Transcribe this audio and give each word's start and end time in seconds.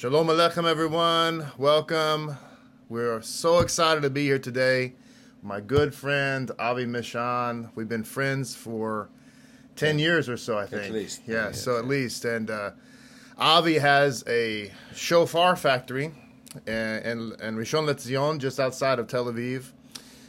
Shalom 0.00 0.28
Aleichem, 0.28 0.66
everyone. 0.66 1.52
Welcome. 1.58 2.38
We're 2.88 3.20
so 3.20 3.58
excited 3.58 4.00
to 4.00 4.08
be 4.08 4.24
here 4.24 4.38
today. 4.38 4.94
My 5.42 5.60
good 5.60 5.94
friend 5.94 6.50
Avi 6.58 6.86
Mishan. 6.86 7.68
We've 7.74 7.86
been 7.86 8.04
friends 8.04 8.54
for 8.54 9.10
10 9.76 9.98
years 9.98 10.26
or 10.26 10.38
so, 10.38 10.56
I 10.56 10.64
think. 10.64 10.84
At 10.84 10.92
least, 10.92 11.20
Yeah, 11.26 11.48
yes, 11.48 11.62
so 11.62 11.76
at 11.76 11.84
least. 11.84 12.24
And 12.24 12.48
uh, 12.48 12.70
Avi 13.36 13.74
has 13.74 14.24
a 14.26 14.72
shofar 14.94 15.54
factory 15.54 16.12
in, 16.66 16.72
in, 16.72 17.18
in 17.42 17.56
Rishon 17.56 17.86
LeZion, 17.86 18.38
just 18.38 18.58
outside 18.58 18.98
of 18.98 19.06
Tel 19.06 19.26
Aviv. 19.26 19.66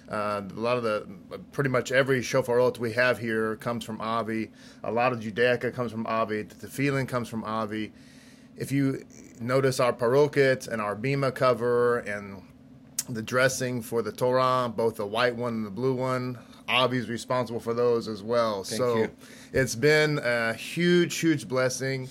Uh, 0.10 0.42
a 0.54 0.60
lot 0.60 0.76
of 0.76 0.84
the, 0.84 1.08
pretty 1.54 1.70
much 1.70 1.94
every 1.94 2.20
shofarot 2.20 2.78
we 2.78 2.92
have 2.92 3.20
here 3.20 3.56
comes 3.56 3.86
from 3.86 4.02
Avi. 4.02 4.52
A 4.84 4.92
lot 4.92 5.14
of 5.14 5.22
Judaica 5.22 5.74
comes 5.74 5.94
from 5.94 6.06
Avi. 6.08 6.44
Tefillin 6.44 7.08
comes 7.08 7.30
from 7.30 7.46
Avi. 7.46 7.94
If 8.58 8.72
you 8.72 9.04
notice 9.40 9.80
our 9.80 9.94
paroket 9.94 10.68
and 10.68 10.82
our 10.82 10.96
bima 10.96 11.34
cover 11.34 12.00
and 12.00 12.42
the 13.10 13.22
dressing 13.22 13.82
for 13.82 14.02
the 14.02 14.12
Torah, 14.12 14.72
both 14.76 14.96
the 14.96 15.06
white 15.06 15.36
one 15.36 15.54
and 15.54 15.66
the 15.66 15.72
blue 15.72 15.94
one, 15.94 16.38
Avi's 16.70 17.10
responsible 17.10 17.60
for 17.60 17.74
those 17.74 18.08
as 18.08 18.24
well. 18.24 18.64
Thank 18.64 18.80
so 18.80 18.98
you. 18.98 19.12
it's 19.52 19.76
been 19.76 20.20
a 20.24 20.54
huge, 20.54 21.18
huge 21.18 21.48
blessing 21.48 22.08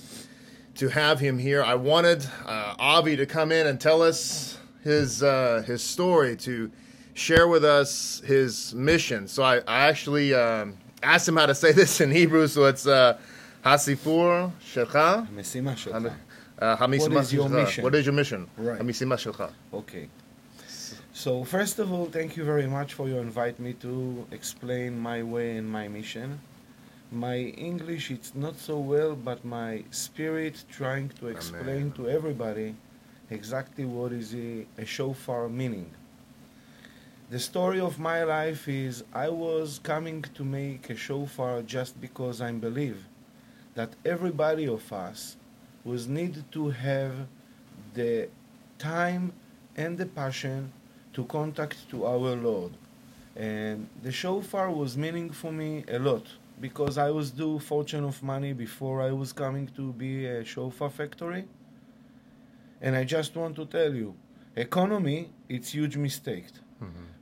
to 0.74 0.88
have 0.88 1.20
him 1.20 1.38
here. 1.38 1.62
I 1.62 1.74
wanted 1.74 2.26
uh, 2.46 2.74
Avi 2.78 3.16
to 3.16 3.26
come 3.26 3.52
in 3.52 3.66
and 3.66 3.80
tell 3.80 4.02
us 4.02 4.58
his 4.82 5.22
uh, 5.22 5.62
his 5.66 5.82
story, 5.82 6.36
to 6.38 6.70
share 7.14 7.48
with 7.48 7.64
us 7.64 8.22
his 8.24 8.74
mission. 8.74 9.28
So 9.28 9.42
I, 9.42 9.58
I 9.58 9.88
actually 9.88 10.34
um, 10.34 10.76
asked 11.02 11.28
him 11.28 11.36
how 11.36 11.46
to 11.46 11.54
say 11.54 11.72
this 11.72 12.00
in 12.00 12.10
Hebrew. 12.10 12.46
So 12.46 12.64
it's 12.64 12.86
uh, 12.86 13.18
Hasifur 13.63 14.51
Shelcha. 14.61 15.25
המשימה 15.29 15.75
שלך. 15.77 16.07
Uh, 16.57 16.77
Hamisima 16.77 17.15
What 17.15 17.23
is 17.23 17.33
your 17.33 17.49
Shelcha. 17.49 17.63
mission? 17.63 17.83
What 17.83 17.95
is 17.95 18.05
your 18.05 18.13
mission? 18.13 18.47
Right. 18.57 18.79
Hamisima 18.79 19.17
Shelcha. 19.17 19.49
Okay. 19.73 20.07
So 21.13 21.43
first 21.43 21.79
of 21.79 21.91
all, 21.93 22.05
thank 22.05 22.37
you 22.37 22.43
very 22.43 22.67
much 22.67 22.93
for 22.93 23.07
your 23.09 23.21
invite 23.21 23.59
me 23.59 23.73
to 23.85 24.25
explain 24.31 24.97
my 24.99 25.23
way 25.23 25.57
and 25.57 25.67
my 25.69 25.87
mission. 25.87 26.39
My 27.11 27.37
English 27.69 28.11
it's 28.11 28.33
not 28.35 28.55
so 28.57 28.77
well, 28.77 29.15
but 29.15 29.43
my 29.45 29.83
spirit 29.91 30.55
trying 30.71 31.09
to 31.19 31.27
explain 31.27 31.85
Amen. 31.87 31.91
to 31.97 32.09
everybody 32.09 32.75
exactly 33.31 33.85
what 33.85 34.11
is 34.11 34.33
a, 34.35 34.65
a 34.77 34.85
shofar 34.85 35.49
meaning. 35.49 35.89
The 37.31 37.39
story 37.39 37.79
of 37.79 37.97
my 37.99 38.23
life 38.23 38.67
is 38.67 39.03
I 39.13 39.29
was 39.29 39.79
coming 39.91 40.19
to 40.37 40.43
make 40.43 40.89
a 40.89 40.95
shofar 40.95 41.61
just 41.63 41.99
because 41.99 42.39
I 42.41 42.51
believe 42.51 42.97
that 43.74 43.94
everybody 44.04 44.66
of 44.66 44.92
us 44.92 45.36
was 45.84 46.08
need 46.08 46.44
to 46.52 46.70
have 46.70 47.12
the 47.94 48.28
time 48.78 49.32
and 49.76 49.96
the 49.96 50.06
passion 50.06 50.72
to 51.12 51.24
contact 51.24 51.88
to 51.90 52.04
our 52.06 52.34
Lord. 52.36 52.72
And 53.36 53.88
the 54.02 54.12
shofar 54.12 54.70
was 54.70 54.96
meaning 54.96 55.30
for 55.30 55.52
me 55.52 55.84
a 55.88 55.98
lot 55.98 56.26
because 56.60 56.98
I 56.98 57.10
was 57.10 57.30
do 57.30 57.58
fortune 57.58 58.04
of 58.04 58.22
money 58.22 58.52
before 58.52 59.00
I 59.00 59.12
was 59.12 59.32
coming 59.32 59.68
to 59.76 59.92
be 59.92 60.26
a 60.26 60.44
shofar 60.44 60.90
factory. 60.90 61.44
And 62.82 62.96
I 62.96 63.04
just 63.04 63.34
want 63.36 63.56
to 63.56 63.66
tell 63.66 63.94
you, 63.94 64.14
economy, 64.56 65.30
it's 65.48 65.70
huge 65.70 65.96
mistake. 65.96 66.46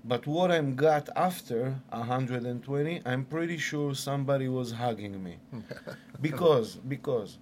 But 0.04 0.26
what 0.26 0.50
I'm 0.50 0.74
got 0.74 1.08
after 1.16 1.74
120, 1.90 3.02
I'm 3.04 3.24
pretty 3.24 3.58
sure 3.58 3.94
somebody 3.94 4.48
was 4.48 4.72
hugging 4.72 5.22
me. 5.22 5.36
because, 6.20 6.76
because 6.76 7.38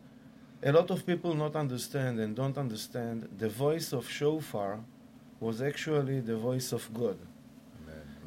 a 0.63 0.73
lot 0.73 0.91
of 0.91 1.07
people 1.07 1.35
not 1.35 1.55
understand 1.55 2.19
and 2.19 2.35
don't 2.35 2.59
understand 2.59 3.29
the 3.39 3.49
voice 3.49 3.93
of 3.93 4.09
shofar 4.09 4.81
was 5.39 5.61
actually 5.61 6.21
the 6.21 6.37
voice 6.37 6.73
of 6.73 6.93
God. 6.93 7.19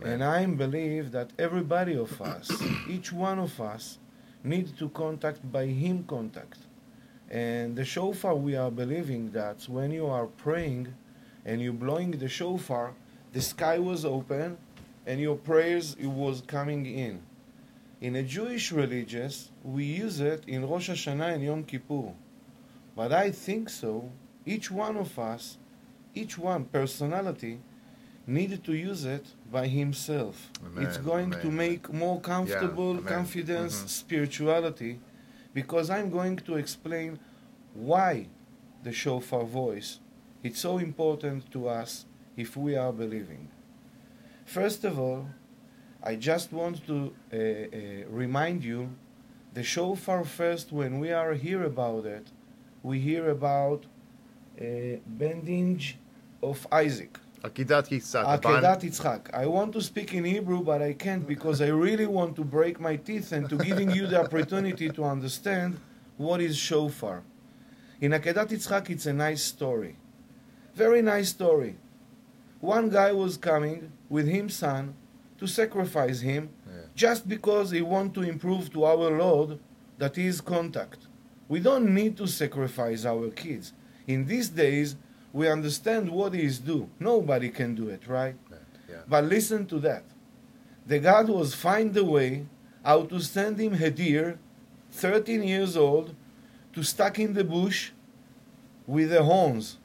And 0.01 0.23
I 0.23 0.45
believe 0.45 1.11
that 1.11 1.31
everybody 1.37 1.95
of 1.97 2.21
us, 2.21 2.49
each 2.89 3.11
one 3.11 3.39
of 3.39 3.59
us, 3.59 3.97
need 4.43 4.77
to 4.77 4.87
contact 4.89 5.51
by 5.51 5.65
Him 5.65 6.05
contact. 6.07 6.59
And 7.29 7.75
the 7.75 7.83
shofar, 7.83 8.35
we 8.35 8.55
are 8.55 8.71
believing 8.71 9.31
that 9.31 9.63
when 9.67 9.91
you 9.91 10.07
are 10.07 10.27
praying 10.27 10.93
and 11.45 11.61
you 11.61 11.73
blowing 11.73 12.11
the 12.11 12.29
shofar, 12.29 12.93
the 13.33 13.41
sky 13.41 13.79
was 13.79 14.05
open 14.05 14.57
and 15.05 15.19
your 15.19 15.35
prayers 15.35 15.95
it 15.99 16.07
was 16.07 16.41
coming 16.45 16.85
in. 16.85 17.21
In 18.01 18.15
a 18.15 18.23
Jewish 18.23 18.71
religious, 18.71 19.51
we 19.63 19.83
use 19.83 20.19
it 20.19 20.43
in 20.47 20.67
Rosh 20.67 20.89
Hashanah 20.89 21.33
and 21.33 21.43
Yom 21.43 21.63
Kippur. 21.63 22.13
But 22.95 23.11
I 23.11 23.31
think 23.31 23.69
so, 23.69 24.09
each 24.45 24.71
one 24.71 24.97
of 24.97 25.17
us, 25.19 25.57
each 26.15 26.37
one 26.37 26.65
personality, 26.65 27.59
needed 28.25 28.63
to 28.63 28.73
use 28.73 29.05
it 29.05 29.25
by 29.51 29.67
himself. 29.67 30.49
Amen, 30.65 30.85
it's 30.85 30.97
going 30.97 31.31
to 31.31 31.49
make 31.51 31.91
more 31.91 32.19
comfortable 32.21 32.91
amen. 32.91 33.03
confidence, 33.03 33.83
Mhm. 33.83 33.87
spirituality, 33.89 34.99
because 35.53 35.89
I'm 35.89 36.09
going 36.11 36.37
to 36.37 36.55
explain 36.55 37.19
why 37.73 38.27
the 38.83 38.91
shofar 38.93 39.43
voice 39.43 39.99
it's 40.41 40.59
so 40.61 40.77
important 40.77 41.51
to 41.51 41.67
us 41.67 42.05
if 42.37 42.55
we 42.55 42.75
are 42.75 42.91
believing. 42.91 43.49
First 44.45 44.83
of 44.83 44.99
all, 44.99 45.27
I 46.01 46.15
just 46.15 46.53
want 46.53 46.85
to 46.87 47.13
uh, 47.31 47.37
uh, 47.37 48.09
remind 48.09 48.63
you 48.63 48.89
the 49.53 49.63
shofar 49.63 50.23
first 50.23 50.71
when 50.71 50.99
we 50.99 51.11
are 51.11 51.33
here 51.33 51.63
about 51.63 52.05
it, 52.05 52.27
we 52.83 52.99
hear 52.99 53.29
about 53.29 53.85
uh, 54.59 54.63
bending 55.05 55.81
of 56.41 56.65
Isaac. 56.71 57.19
Akedat 57.43 57.89
Yitzhak. 57.89 58.41
Akedat 58.41 58.81
Yitzchak. 58.81 59.33
I 59.33 59.45
want 59.45 59.73
to 59.73 59.81
speak 59.81 60.13
in 60.13 60.25
Hebrew, 60.25 60.61
but 60.61 60.81
I 60.81 60.93
can't 60.93 61.27
because 61.27 61.61
I 61.61 61.67
really 61.67 62.05
want 62.05 62.35
to 62.35 62.43
break 62.43 62.79
my 62.79 62.95
teeth 62.97 63.31
and 63.31 63.49
to 63.49 63.57
giving 63.57 63.91
you 63.91 64.07
the 64.07 64.21
opportunity 64.25 64.89
to 64.89 65.03
understand 65.03 65.79
what 66.17 66.41
is 66.41 66.57
shofar. 66.57 67.23
In 68.01 68.11
Akedat 68.11 68.49
Yitzchak, 68.49 68.89
it's 68.89 69.05
a 69.05 69.13
nice 69.13 69.43
story. 69.43 69.95
Very 70.75 71.01
nice 71.01 71.29
story. 71.29 71.75
One 72.61 72.89
guy 72.89 73.11
was 73.11 73.37
coming 73.37 73.91
with 74.09 74.27
his 74.27 74.53
son 74.55 74.93
to 75.39 75.47
sacrifice 75.47 76.19
him 76.21 76.49
Yeah. 76.67 76.73
just 76.95 77.27
because 77.27 77.71
he 77.71 77.81
want 77.81 78.13
to 78.15 78.21
improve 78.21 78.71
to 78.73 78.83
our 78.83 79.09
Lord 79.17 79.59
that 79.97 80.15
he 80.15 80.27
is 80.27 80.41
contact. 80.41 81.07
We 81.47 81.59
don't 81.59 81.93
need 81.93 82.17
to 82.17 82.27
sacrifice 82.27 83.05
our 83.05 83.29
kids. 83.29 83.73
In 84.07 84.25
these 84.25 84.49
days, 84.49 84.95
we 85.33 85.47
understand 85.47 86.09
what 86.09 86.35
is 86.35 86.59
due. 86.59 86.89
Nobody 86.99 87.49
can 87.49 87.75
do 87.75 87.87
it, 87.89 88.07
right? 88.07 88.35
Yeah. 88.89 88.97
But 89.07 89.25
listen 89.25 89.65
to 89.67 89.79
that. 89.79 90.03
The 90.85 90.99
God 90.99 91.29
was 91.29 91.53
find 91.53 91.93
the 91.93 92.03
way 92.05 92.45
how 92.83 93.03
to 93.05 93.19
send 93.19 93.59
him 93.59 93.73
a 93.73 93.89
deer, 93.91 94.39
13 94.91 95.43
years 95.43 95.75
old, 95.77 96.15
to 96.73 96.83
stuck 96.83 97.19
in 97.19 97.33
the 97.33 97.43
bush 97.43 97.91
with 98.87 99.09
the 99.09 99.23
horns. 99.23 99.77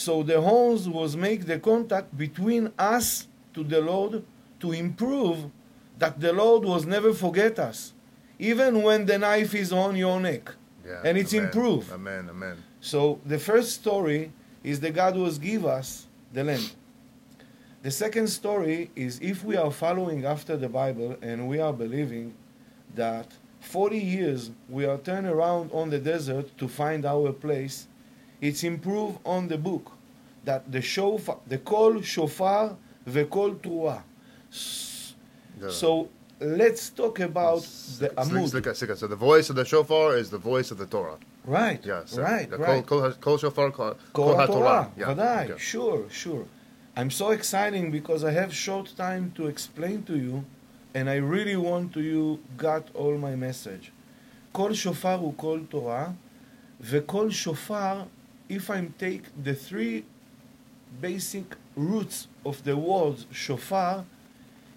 So 0.00 0.22
the 0.22 0.40
horns 0.40 0.88
was 0.88 1.14
make 1.14 1.44
the 1.44 1.58
contact 1.58 2.16
between 2.16 2.72
us 2.78 3.28
to 3.52 3.62
the 3.62 3.82
Lord 3.82 4.24
to 4.60 4.72
improve 4.72 5.50
that 5.98 6.18
the 6.18 6.32
Lord 6.32 6.64
was 6.64 6.86
never 6.86 7.12
forget 7.12 7.58
us, 7.58 7.92
even 8.38 8.82
when 8.82 9.04
the 9.04 9.18
knife 9.18 9.54
is 9.54 9.74
on 9.74 9.96
your 9.96 10.18
neck. 10.18 10.54
Yeah. 10.86 11.02
And 11.04 11.18
it's 11.18 11.34
Amen. 11.34 11.48
improved. 11.48 11.92
Amen. 11.92 12.30
Amen. 12.30 12.56
So 12.80 13.20
the 13.26 13.38
first 13.38 13.72
story 13.72 14.32
is 14.64 14.80
the 14.80 14.90
God 14.90 15.16
was 15.16 15.38
give 15.38 15.66
us 15.66 16.06
the 16.32 16.44
land. 16.44 16.72
The 17.82 17.90
second 17.90 18.28
story 18.28 18.90
is 18.96 19.18
if 19.20 19.44
we 19.44 19.58
are 19.58 19.70
following 19.70 20.24
after 20.24 20.56
the 20.56 20.70
Bible 20.70 21.18
and 21.20 21.46
we 21.46 21.60
are 21.60 21.74
believing 21.74 22.32
that 22.94 23.26
40 23.60 23.98
years 23.98 24.50
we 24.70 24.86
are 24.86 24.96
turned 24.96 25.26
around 25.26 25.70
on 25.72 25.90
the 25.90 25.98
desert 25.98 26.56
to 26.56 26.68
find 26.68 27.04
our 27.04 27.32
place, 27.32 27.86
it's 28.41 28.63
improved 28.63 29.17
on 29.25 29.47
the 29.47 29.57
book 29.57 29.91
that 30.45 30.71
the 30.71 30.81
shofar, 30.81 31.37
the 31.47 31.57
kol 31.57 32.01
shofar 32.01 32.75
vekol 33.07 33.55
truah. 33.63 34.01
S- 34.51 35.13
The- 35.59 35.71
So 35.71 36.09
let's 36.41 36.89
talk 36.89 37.19
about 37.19 37.61
the 37.61 38.09
Slick- 38.09 38.15
amud. 38.15 38.49
slick- 38.49 38.75
slick- 38.75 38.97
So 38.97 39.07
the 39.07 39.15
voice 39.15 39.49
of 39.49 39.55
the 39.55 39.63
shofar 39.65 40.17
is 40.17 40.29
the 40.29 40.37
voice 40.37 40.69
of 40.71 40.77
the 40.77 40.85
Torah. 40.85 41.17
Right, 41.45 41.81
Yeah. 41.85 42.01
So 42.05 42.21
right, 42.21 42.49
the 42.49 42.57
right. 42.57 42.85
Kol, 42.85 43.01
kol, 43.01 43.11
kol 43.25 43.37
shofar, 43.37 43.71
kol, 43.71 43.95
Kol 44.13 44.25
kol 44.33 44.35
HaTorah, 44.35 44.89
Yeah. 44.97 45.07
ודאי, 45.13 45.45
okay. 45.51 45.57
sure, 45.57 46.01
sure. 46.09 46.45
I'm 46.97 47.09
so 47.09 47.29
exciting 47.31 47.91
because 47.91 48.23
I 48.23 48.31
have 48.31 48.53
short 48.53 48.87
time 48.97 49.31
to 49.35 49.47
explain 49.47 50.03
to 50.03 50.15
you, 50.17 50.43
and 50.93 51.09
I 51.09 51.17
really 51.17 51.55
want 51.55 51.93
to 51.93 52.01
you 52.01 52.39
got 52.57 52.83
all 52.95 53.17
my 53.17 53.35
message. 53.35 53.91
כל 54.51 54.73
שופר 54.73 55.13
הוא 55.13 55.33
קול 55.35 55.65
תורה, 55.69 56.07
וכל 56.81 57.29
שופר, 57.31 58.03
if 58.49 58.69
I 58.69 58.87
take 58.97 59.23
the 59.43 59.53
three 59.53 60.05
basic 61.01 61.55
roots 61.75 62.27
of 62.45 62.63
the 62.63 62.77
word 62.77 63.17
שופר, 63.31 64.03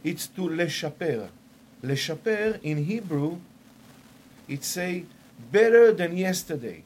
it's 0.04 0.26
to 0.26 0.48
לשפר. 0.48 1.28
לשפר 1.82 2.60
in 2.62 2.84
Hebrew, 2.84 3.38
it 4.48 4.64
say 4.64 5.04
better 5.52 5.92
than 5.92 6.16
yesterday. 6.16 6.82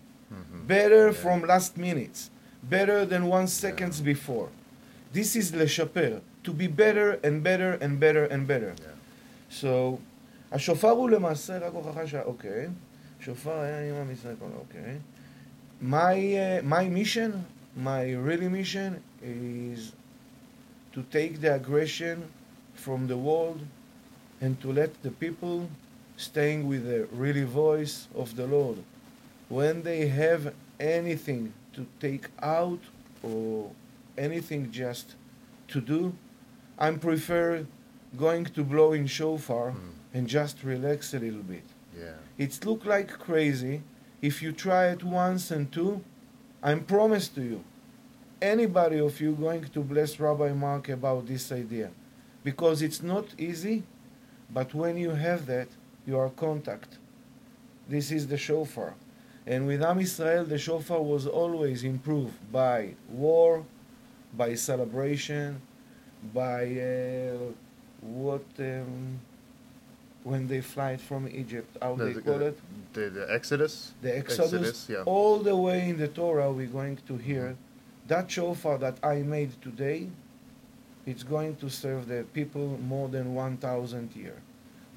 better 0.67 1.09
Yeah. 1.09 1.13
from 1.13 1.43
last 1.43 1.77
minutes, 1.77 2.31
better 2.63 3.05
than 3.05 3.27
one 3.27 3.47
seconds 3.47 4.01
before. 4.01 4.49
This 5.13 5.37
is 5.37 5.53
לשפר, 5.53 6.21
to 6.45 6.53
be 6.53 6.67
better 6.67 7.19
and 7.23 7.43
better 7.43 7.73
and 7.81 8.01
better 8.01 8.25
and 8.25 8.47
better. 8.47 8.75
Yeah. 8.79 8.87
So, 9.49 9.99
השופר 10.53 10.91
הוא 10.91 11.11
למעשה 11.11 11.59
רק 11.59 11.73
הוכחה 11.73 12.07
שה... 12.07 12.23
אוקיי, 12.23 12.69
שופר 13.21 13.61
היה 13.61 13.91
עם 13.91 14.01
עם 14.01 14.11
ישראל, 14.11 14.35
אוקיי. 14.41 14.99
my, 15.80 16.36
uh, 16.60 16.62
my 16.64 16.88
mission, 16.90 17.46
my 17.76 18.12
really 18.14 18.50
mission 18.50 19.04
is 19.22 19.92
to 20.94 21.04
take 21.12 21.42
the 21.42 21.54
aggression 21.56 22.24
from 22.74 23.08
the 23.08 23.18
world 23.18 23.62
and 24.42 24.60
to 24.62 24.72
let 24.72 25.02
the 25.04 25.12
people 25.12 25.70
staying 26.16 26.68
with 26.68 26.86
the 26.86 27.06
really 27.12 27.44
voice 27.44 28.08
of 28.16 28.36
the 28.36 28.48
Lord. 28.48 28.78
When 29.50 29.84
they 29.84 30.08
have 30.08 30.54
anything 30.80 31.54
to 31.74 31.86
take 32.00 32.28
out 32.42 32.80
or 33.22 33.70
anything 34.18 34.72
just 34.72 35.14
to 35.70 35.80
do, 35.82 36.14
I 36.80 36.92
prefer 36.92 37.66
going 38.18 38.46
to 38.46 38.64
blow 38.64 38.94
in 38.94 39.06
shofar 39.08 39.72
Mm. 39.72 39.94
and 40.14 40.28
just 40.28 40.64
relax 40.64 41.14
a 41.14 41.20
little 41.20 41.44
bit. 41.44 41.64
Yeah. 41.98 42.14
It's 42.38 42.64
look 42.66 42.86
like 42.86 43.10
crazy. 43.10 43.82
If 44.22 44.42
you 44.42 44.52
try 44.52 44.88
it 44.88 45.04
once 45.04 45.52
and 45.52 45.72
two, 45.72 46.02
I'm 46.64 46.84
promised 46.84 47.36
to 47.36 47.42
you, 47.42 47.64
anybody 48.42 49.00
of 49.00 49.22
you 49.22 49.34
going 49.34 49.66
to 49.66 49.80
bless 49.82 50.20
Rabbi 50.20 50.54
Mark 50.54 50.90
about 50.90 51.28
this 51.28 51.52
idea, 51.52 51.92
because 52.44 52.82
it's 52.82 53.04
not 53.04 53.26
easy, 53.38 53.84
but 54.52 54.74
when 54.74 54.98
you 54.98 55.12
have 55.12 55.46
that, 55.46 55.68
you 56.08 56.18
are 56.18 56.30
contact. 56.30 56.98
This 57.88 58.12
is 58.12 58.28
the 58.28 58.38
shofar, 58.38 58.96
and 59.46 59.68
with 59.68 59.84
Am 59.84 60.00
Israel, 60.00 60.46
the 60.46 60.58
shofar 60.58 61.02
was 61.02 61.28
always 61.28 61.84
improved 61.84 62.52
by 62.52 62.96
war, 63.10 63.64
by 64.36 64.56
celebration, 64.56 65.62
by 66.34 66.64
uh, 66.64 67.38
what 68.02 68.46
um, 68.60 69.20
when 70.28 70.48
they 70.48 70.60
fly 70.62 70.98
from 70.98 71.28
Egypt, 71.42 71.72
how 71.82 71.96
they 71.96 72.12
The- 72.14 72.22
call 72.22 72.42
it. 72.42 72.58
The, 72.94 73.10
the 73.10 73.26
Exodus. 73.40 73.94
The 74.02 74.18
Exodus, 74.18 74.88
yeah. 74.90 75.04
all 75.06 75.38
the 75.40 75.56
way 75.56 75.90
in 75.92 75.98
the 75.98 76.10
Torah, 76.10 76.52
we're 76.52 76.76
going 76.82 76.98
to 77.08 77.16
hear 77.18 77.56
that 78.08 78.30
shofar 78.30 78.78
that 78.80 78.98
I 79.04 79.16
made 79.36 79.52
today. 79.62 80.10
It's 81.06 81.24
going 81.24 81.56
to 81.64 81.70
serve 81.70 82.08
the 82.14 82.26
people 82.34 82.68
more 82.94 83.08
than 83.08 83.34
1,000 83.34 84.14
years. 84.16 84.42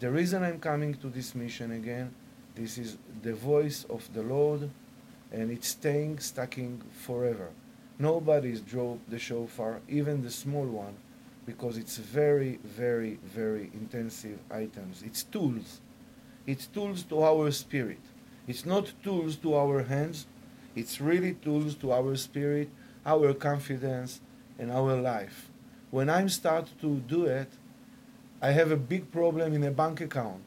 The 0.01 0.11
reason 0.11 0.43
I'm 0.43 0.59
coming 0.59 0.95
to 0.95 1.09
this 1.09 1.35
mission 1.35 1.71
again, 1.73 2.13
this 2.57 2.79
is 2.79 2.97
the 3.23 3.35
voice 3.35 3.85
of 3.89 4.03
the 4.15 4.23
Lord, 4.23 4.63
and 5.31 5.51
it's 5.53 5.69
staying, 5.69 6.19
stacking 6.19 6.83
forever. 7.07 7.49
Nobody's 7.99 8.61
dropped 8.63 9.09
the 9.11 9.19
shofar, 9.19 9.81
even 9.89 10.23
the 10.23 10.31
small 10.31 10.67
one, 10.67 10.95
because 11.51 11.77
it's 11.79 11.97
very, 11.97 12.53
very, 12.81 13.19
very 13.25 13.71
intensive 13.75 14.39
items. 14.65 15.03
It's 15.09 15.23
tools. 15.25 15.81
It's 16.47 16.67
tools 16.77 17.03
to 17.11 17.17
our 17.31 17.51
spirit. 17.51 18.05
It's 18.47 18.65
not 18.65 18.85
tools 19.03 19.35
to 19.45 19.57
our 19.57 19.83
hands. 19.83 20.27
It's 20.77 21.01
really 21.01 21.35
tools 21.47 21.75
to 21.83 21.87
our 21.93 22.15
spirit, 22.17 22.69
our 23.05 23.35
confidence, 23.35 24.21
and 24.61 24.71
our 24.71 24.95
life. 25.13 25.51
When 25.91 26.09
I 26.09 26.21
start 26.29 26.67
to 26.83 26.91
do 27.15 27.21
it, 27.41 27.51
I 28.41 28.51
have 28.53 28.71
a 28.71 28.77
big 28.93 29.11
problem 29.11 29.53
in 29.53 29.65
a 29.65 29.73
bank 29.83 30.01
account. 30.01 30.47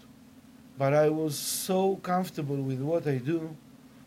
But 0.77 0.93
I 0.93 1.09
was 1.09 1.37
so 1.37 1.97
comfortable 2.11 2.61
with 2.69 2.81
what 2.81 3.05
I 3.05 3.17
do 3.17 3.41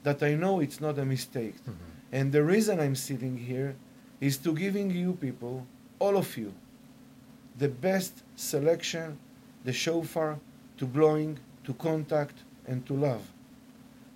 that 0.02 0.22
I 0.22 0.32
know 0.34 0.60
it's 0.60 0.80
not 0.80 0.98
a 0.98 1.04
mistake. 1.04 1.56
Mhm. 1.64 1.74
And 2.18 2.32
the 2.32 2.42
reason 2.42 2.80
I'm 2.80 2.96
sitting 2.96 3.36
here 3.36 3.76
is 4.20 4.38
to 4.38 4.50
giving 4.54 4.88
you 4.90 5.12
people, 5.26 5.66
all 5.98 6.16
of 6.16 6.30
you, 6.40 6.52
the 7.58 7.68
best 7.68 8.22
selection, 8.36 9.18
the 9.64 9.72
shofar, 9.72 10.38
to 10.78 10.86
blowing, 10.86 11.38
to 11.64 11.74
contact, 11.74 12.34
and 12.66 12.86
to 12.86 12.94
love. 12.94 13.22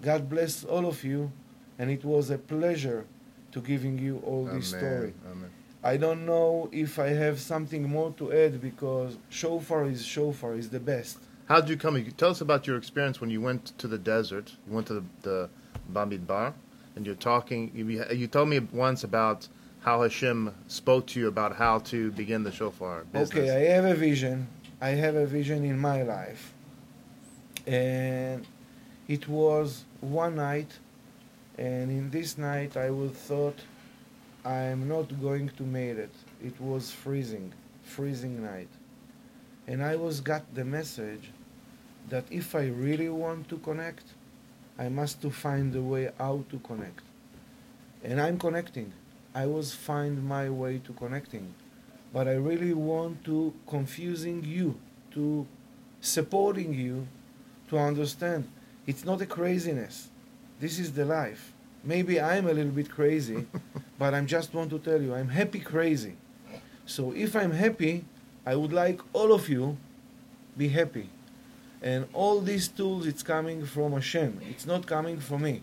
God 0.03 0.29
bless 0.29 0.65
all 0.65 0.87
of 0.87 1.05
you, 1.05 1.31
and 1.79 1.91
it 1.91 2.05
was 2.05 2.31
a 2.31 2.39
pleasure 2.39 3.05
to 3.53 3.61
giving 3.61 3.99
you 3.99 4.23
all 4.25 4.45
this 4.45 4.69
story. 4.69 5.15
Amen. 5.31 5.51
I 5.83 5.97
don't 5.97 6.27
know 6.27 6.69
if 6.73 6.99
I 6.99 7.09
have 7.09 7.41
something 7.41 7.89
more 7.89 8.13
to 8.19 8.33
add 8.33 8.61
because 8.61 9.17
shofar 9.31 9.87
is 9.87 10.05
shofar 10.05 10.55
is 10.55 10.69
the 10.69 10.81
best. 10.81 11.19
How 11.49 11.61
did 11.61 11.71
you 11.71 11.77
come? 11.77 12.05
Tell 12.17 12.31
us 12.31 12.43
about 12.43 12.67
your 12.67 12.77
experience 12.77 13.21
when 13.21 13.31
you 13.31 13.41
went 13.41 13.79
to 13.79 13.89
the 13.89 13.99
desert. 13.99 14.53
You 14.69 14.75
went 14.75 14.87
to 14.89 14.95
the, 14.95 15.05
the 15.23 15.51
Bamidbar, 15.93 16.53
and 16.97 17.07
you're 17.07 17.15
talking. 17.15 17.73
You, 17.75 18.05
you 18.13 18.27
told 18.27 18.51
me 18.51 18.61
once 18.73 19.05
about 19.05 19.49
how 19.81 20.03
Hashem 20.03 20.55
spoke 20.69 21.07
to 21.09 21.21
you 21.21 21.29
about 21.29 21.57
how 21.57 21.79
to 21.79 22.11
begin 22.13 22.43
the 22.43 22.53
shofar 22.53 23.05
business. 23.05 23.31
Okay, 23.31 23.51
I 23.51 23.75
have 23.75 23.85
a 23.85 23.95
vision. 23.95 24.47
I 24.81 24.91
have 24.91 25.15
a 25.15 25.27
vision 25.27 25.65
in 25.65 25.79
my 25.79 26.03
life. 26.03 26.53
And 27.67 28.47
it 29.09 29.29
was 29.29 29.85
one 30.01 30.37
night, 30.37 30.79
and 31.59 31.91
in 31.91 32.11
this 32.11 32.39
night 32.39 32.77
I 32.77 32.91
would 32.91 33.15
thought 33.15 33.59
I'm 34.45 34.89
not 34.89 35.21
going 35.21 35.51
to 35.57 35.63
make 35.63 35.97
it. 35.97 36.15
It 36.43 36.59
was 36.61 36.91
freezing, 36.91 37.53
freezing 37.83 38.43
night. 38.43 38.69
And 39.67 39.83
I 39.83 39.97
was 39.97 40.21
got 40.21 40.43
the 40.55 40.65
message 40.65 41.31
that 42.09 42.25
if 42.31 42.55
I 42.55 42.67
really 42.67 43.09
want 43.09 43.49
to 43.51 43.59
connect, 43.59 44.05
I 44.79 44.89
must 44.89 45.21
to 45.23 45.31
find 45.31 45.75
a 45.77 45.83
way 45.83 46.11
how 46.19 46.45
to 46.51 46.59
connect. 46.61 47.03
And 48.03 48.21
I'm 48.21 48.39
connecting. 48.39 48.93
I 49.35 49.47
was 49.47 49.75
find 49.75 50.23
my 50.25 50.51
way 50.51 50.81
to 50.85 50.93
connecting 50.93 51.55
but 52.13 52.27
I 52.27 52.35
really 52.35 52.75
want 52.75 53.25
to 53.25 53.55
confusing 53.69 54.45
you, 54.45 54.75
to 55.13 55.47
supporting 56.01 56.75
you, 56.75 57.07
to 57.69 57.79
understand 57.79 58.49
it's 58.87 59.05
not 59.05 59.21
a 59.21 59.27
craziness. 59.27 60.09
This 60.59 60.79
is 60.79 60.93
the 60.93 61.05
life. 61.05 61.53
Maybe 61.85 62.21
I'm 62.21 62.47
a 62.47 62.53
little 62.53 62.73
bit 62.73 62.91
crazy, 62.91 63.47
but 63.99 64.13
I 64.13 64.21
just 64.23 64.53
want 64.53 64.71
to 64.71 64.79
tell 64.79 65.01
you 65.01 65.15
I'm 65.15 65.29
happy 65.29 65.61
crazy. 65.61 66.17
So 66.85 67.13
if 67.13 67.37
I'm 67.37 67.53
happy, 67.53 68.05
I 68.45 68.57
would 68.57 68.73
like 68.73 69.01
all 69.13 69.33
of 69.33 69.49
you 69.49 69.77
be 70.57 70.69
happy. 70.69 71.09
And 71.83 72.07
all 72.13 72.41
these 72.41 72.69
tools 72.69 73.07
it's 73.07 73.23
coming 73.23 73.65
from 73.65 73.93
Hashem. 73.93 74.41
It's 74.51 74.67
not 74.67 74.87
coming 74.87 75.19
from 75.21 75.43
me. 75.43 75.63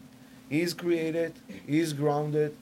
He 0.49 0.61
is 0.61 0.73
created, 0.73 1.33
he 1.67 1.79
is 1.79 1.91
grounded, 1.91 2.55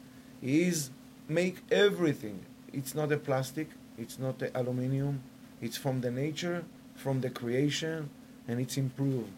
is 0.46 0.92
make 1.28 1.58
everything. 1.72 2.46
It's 2.72 2.94
not 2.94 3.12
a 3.12 3.18
plastic, 3.18 3.70
it's 3.98 4.20
not 4.20 4.42
a 4.42 4.58
aluminium, 4.58 5.22
it's 5.62 5.78
from 5.78 6.02
the 6.02 6.12
nature, 6.12 6.64
from 6.96 7.22
the 7.22 7.30
creation, 7.30 8.10
and 8.48 8.60
it's 8.60 8.78
improved. 8.78 9.32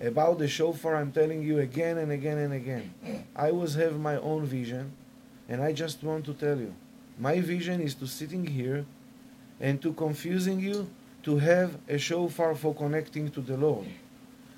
About 0.00 0.38
the 0.38 0.46
shofar, 0.46 0.94
I'm 0.94 1.10
telling 1.10 1.42
you 1.42 1.58
again 1.58 1.98
and 1.98 2.12
again 2.12 2.38
and 2.38 2.54
again. 2.54 2.94
I 3.34 3.50
was 3.50 3.74
have 3.74 3.98
my 3.98 4.16
own 4.16 4.46
vision, 4.46 4.92
and 5.48 5.60
I 5.60 5.72
just 5.72 6.04
want 6.04 6.24
to 6.26 6.34
tell 6.34 6.58
you, 6.58 6.72
my 7.18 7.40
vision 7.40 7.80
is 7.80 7.94
to 7.96 8.06
sitting 8.06 8.46
here 8.46 8.86
and 9.60 9.82
to 9.82 9.92
confusing 9.92 10.60
you 10.60 10.88
to 11.24 11.38
have 11.38 11.76
a 11.88 11.98
shofar 11.98 12.54
for 12.54 12.72
connecting 12.74 13.28
to 13.32 13.40
the 13.40 13.56
Lord. 13.56 13.88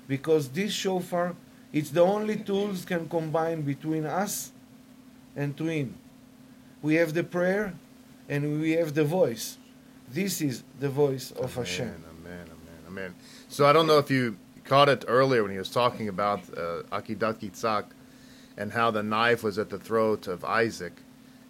Because 0.07 0.49
this 0.49 0.71
shofar, 0.73 1.35
it's 1.73 1.89
the 1.89 2.01
only 2.01 2.35
tools 2.35 2.85
can 2.85 3.09
combine 3.09 3.61
between 3.63 4.05
us 4.05 4.51
and 5.35 5.55
to 5.57 5.65
Him. 5.65 5.95
We 6.81 6.95
have 6.95 7.13
the 7.13 7.23
prayer 7.23 7.73
and 8.27 8.61
we 8.61 8.71
have 8.71 8.93
the 8.93 9.03
voice. 9.03 9.57
This 10.09 10.41
is 10.41 10.63
the 10.79 10.89
voice 10.89 11.31
of 11.31 11.55
Hashem. 11.55 11.87
Amen, 11.87 12.03
amen, 12.19 12.47
amen, 12.47 12.79
amen. 12.87 13.15
So 13.49 13.65
I 13.65 13.73
don't 13.73 13.87
know 13.87 13.97
if 13.97 14.09
you 14.09 14.37
caught 14.63 14.89
it 14.89 15.03
earlier 15.07 15.43
when 15.43 15.51
he 15.51 15.57
was 15.57 15.69
talking 15.69 16.07
about 16.07 16.39
uh, 16.57 16.83
Akedat 16.91 17.39
Yitzhak 17.39 17.85
and 18.57 18.71
how 18.71 18.91
the 18.91 19.03
knife 19.03 19.43
was 19.43 19.57
at 19.57 19.69
the 19.69 19.79
throat 19.79 20.27
of 20.27 20.43
Isaac, 20.43 20.93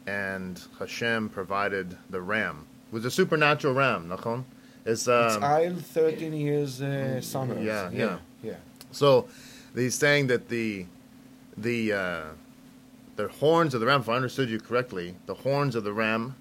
and 0.07 0.61
Hashem 0.79 1.29
provided 1.29 1.97
the 2.09 2.21
ram. 2.21 2.67
It 2.91 2.93
was 2.93 3.05
a 3.05 3.11
supernatural 3.11 3.73
ram, 3.73 4.09
Nachon? 4.09 4.43
It's, 4.85 5.07
it's 5.07 5.35
um, 5.35 5.43
Isle 5.43 5.75
13 5.75 6.33
years 6.33 6.81
uh, 6.81 7.21
summer. 7.21 7.59
Yeah, 7.59 7.89
yeah, 7.91 8.17
yeah. 8.41 8.55
so 8.91 9.27
he's 9.75 9.95
saying 9.95 10.27
that 10.27 10.49
the 10.49 10.85
the 11.57 11.93
uh, 11.93 12.23
the 13.21 13.27
horns 13.27 13.73
of 13.73 13.79
the 13.79 13.85
ram, 13.87 14.01
if 14.01 14.09
I 14.09 14.15
understood 14.15 14.49
you 14.49 14.59
correctly, 14.59 15.15
the 15.25 15.33
horns 15.33 15.75
of 15.75 15.83
the 15.83 15.93
ram 15.93 16.35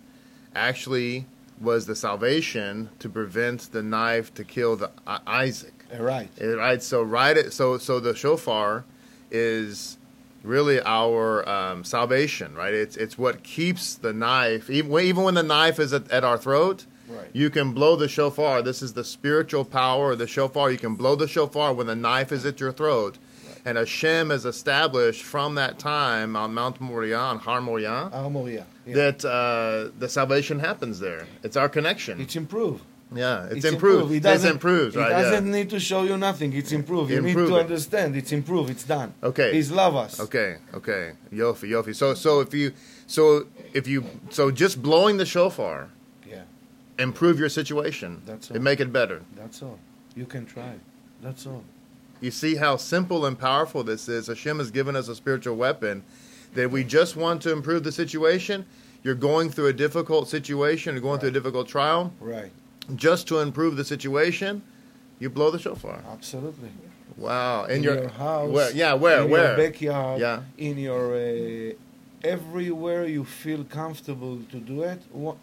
actually 0.54 1.26
was 1.60 1.86
the 1.86 1.94
salvation 1.94 2.88
to 2.98 3.08
prevent 3.08 3.70
the 3.72 3.82
knife 3.82 4.32
to 4.34 4.44
kill 4.44 4.76
the 4.76 4.90
I- 5.06 5.20
Isaac. 5.26 5.74
Uh, 5.92 6.02
Right. 6.02 6.28
Right. 6.40 6.82
So 6.82 7.02
right. 7.02 7.36
It, 7.36 7.52
so 7.52 7.76
so 7.78 7.98
the 8.00 8.14
shofar 8.14 8.84
is 9.30 9.98
really 10.42 10.80
our 10.82 11.46
um, 11.48 11.84
salvation. 11.84 12.54
Right. 12.54 12.72
It's 12.72 12.96
it's 12.96 13.18
what 13.18 13.42
keeps 13.42 13.96
the 13.96 14.12
knife 14.12 14.70
even 14.70 14.92
even 15.00 15.24
when 15.24 15.34
the 15.34 15.42
knife 15.42 15.78
is 15.78 15.92
at, 15.92 16.10
at 16.10 16.24
our 16.24 16.38
throat. 16.38 16.86
Right. 17.08 17.28
You 17.32 17.50
can 17.50 17.72
blow 17.72 17.96
the 17.96 18.08
shofar. 18.08 18.62
This 18.62 18.82
is 18.82 18.92
the 18.92 19.02
spiritual 19.04 19.64
power 19.64 20.12
of 20.12 20.18
the 20.18 20.28
shofar. 20.28 20.70
You 20.70 20.78
can 20.78 20.94
blow 20.94 21.16
the 21.16 21.26
shofar 21.26 21.74
when 21.74 21.88
the 21.88 21.96
knife 21.96 22.30
is 22.30 22.46
at 22.46 22.60
your 22.60 22.72
throat. 22.72 23.18
And 23.64 23.76
Hashem 23.76 24.30
is 24.30 24.46
established 24.46 25.22
from 25.22 25.54
that 25.56 25.78
time 25.78 26.34
on 26.34 26.54
Mount 26.54 26.80
Moriah, 26.80 27.18
on 27.18 27.38
Har 27.38 27.60
Moriah, 27.60 28.08
Har 28.12 28.30
Moriah. 28.30 28.66
Yeah. 28.86 28.94
that 28.94 29.24
uh, 29.24 29.90
the 29.98 30.08
salvation 30.08 30.58
happens 30.60 30.98
there. 31.00 31.26
It's 31.42 31.56
our 31.56 31.68
connection. 31.68 32.20
it's 32.20 32.36
improved. 32.36 32.82
yeah, 33.14 33.44
it's, 33.46 33.56
It's 33.56 33.64
improved. 33.66 34.12
It 34.12 34.16
It's 34.16 34.24
doesn't, 34.24 34.50
improved, 34.52 34.96
right? 34.96 35.10
It 35.10 35.22
doesn't 35.22 35.50
need 35.50 35.68
to 35.70 35.80
show 35.80 36.04
you 36.04 36.16
nothing. 36.16 36.52
It's 36.54 36.72
improved. 36.72 37.10
You 37.10 37.18
Improve 37.18 37.36
need 37.36 37.54
to 37.54 37.56
it. 37.58 37.60
understand. 37.60 38.16
It's 38.16 38.32
improved. 38.32 38.70
It's 38.70 38.84
done. 38.84 39.12
Okay. 39.22 39.52
He's 39.52 39.70
love 39.70 39.94
us. 39.94 40.18
Okay, 40.20 40.56
okay, 40.74 41.12
Yofi, 41.32 41.68
Yofi. 41.68 41.94
So, 41.94 42.14
so 42.14 42.40
if 42.40 42.54
you, 42.54 42.72
so 43.06 43.46
if 43.74 43.86
you, 43.86 44.04
so 44.30 44.50
just 44.50 44.80
blowing 44.80 45.18
the 45.18 45.26
shofar, 45.26 45.88
Yeah. 46.26 46.44
improve 46.98 47.38
your 47.38 47.48
situation. 47.50 48.22
That's 48.24 48.50
It 48.50 48.56
all. 48.56 48.62
make 48.62 48.80
it 48.80 48.90
better. 48.92 49.20
That's 49.36 49.62
all. 49.62 49.78
You 50.16 50.24
can 50.24 50.46
try. 50.46 50.74
That's 51.22 51.46
all. 51.46 51.62
You 52.20 52.30
see 52.30 52.56
how 52.56 52.76
simple 52.76 53.24
and 53.24 53.38
powerful 53.38 53.82
this 53.82 54.08
is. 54.08 54.26
Hashem 54.26 54.58
has 54.58 54.70
given 54.70 54.94
us 54.94 55.08
a 55.08 55.14
spiritual 55.14 55.56
weapon 55.56 56.02
that 56.54 56.70
we 56.70 56.84
just 56.84 57.16
want 57.16 57.40
to 57.42 57.52
improve 57.52 57.84
the 57.84 57.92
situation. 57.92 58.66
You're 59.02 59.14
going 59.14 59.50
through 59.50 59.68
a 59.68 59.72
difficult 59.72 60.28
situation, 60.28 60.94
you're 60.94 61.02
going 61.02 61.20
through 61.20 61.30
a 61.30 61.32
difficult 61.32 61.68
trial. 61.68 62.12
Right. 62.20 62.52
Just 62.96 63.26
to 63.28 63.38
improve 63.38 63.76
the 63.76 63.84
situation, 63.84 64.62
you 65.18 65.30
blow 65.30 65.50
the 65.50 65.58
shofar. 65.58 66.02
Absolutely. 66.12 66.70
Wow. 67.16 67.64
In, 67.64 67.76
in 67.76 67.82
your, 67.82 67.94
your 67.94 68.08
house. 68.08 68.50
Where, 68.50 68.70
yeah, 68.72 68.92
where? 68.94 69.18
Where 69.18 69.24
in 69.24 69.30
where? 69.30 69.46
your 69.48 69.56
backyard. 69.56 70.20
Yeah. 70.20 70.42
In 70.58 70.76
your 70.78 71.14
uh, 71.14 71.72
everywhere 72.22 73.06
you 73.06 73.24
feel 73.24 73.64
comfortable 73.64 74.40
to 74.50 74.58
do 74.58 74.82
it. 74.82 75.00
Wha- 75.12 75.36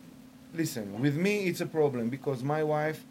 Listen, 0.54 1.00
with 1.02 1.16
me 1.16 1.46
it's 1.48 1.62
a 1.62 1.66
problem 1.66 2.10
because 2.10 2.44
my 2.44 2.64
wife, 2.64 3.04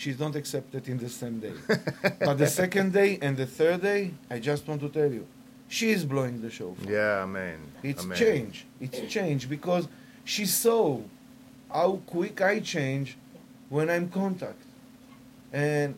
she 0.00 0.14
don't 0.14 0.34
accept 0.34 0.74
it 0.74 0.88
in 0.88 0.96
the 0.96 1.10
same 1.10 1.40
day. 1.40 1.52
but 2.20 2.38
the 2.38 2.46
second 2.46 2.94
day 2.94 3.18
and 3.20 3.36
the 3.36 3.44
third 3.44 3.82
day, 3.82 4.12
I 4.30 4.38
just 4.38 4.66
want 4.66 4.80
to 4.80 4.88
tell 4.88 5.12
you, 5.12 5.26
she 5.68 5.90
is 5.90 6.06
blowing 6.06 6.40
the 6.40 6.48
shofar. 6.50 6.90
Yeah, 6.90 7.22
amen. 7.24 7.58
It's 7.82 8.02
amen. 8.04 8.16
change. 8.16 8.64
It's 8.80 9.00
change 9.12 9.46
because 9.48 9.88
she 10.24 10.46
saw 10.46 11.00
how 11.70 12.00
quick 12.06 12.40
I 12.40 12.60
change 12.60 13.18
when 13.68 13.90
I'm 13.90 14.08
contact. 14.08 14.62
And 15.52 15.94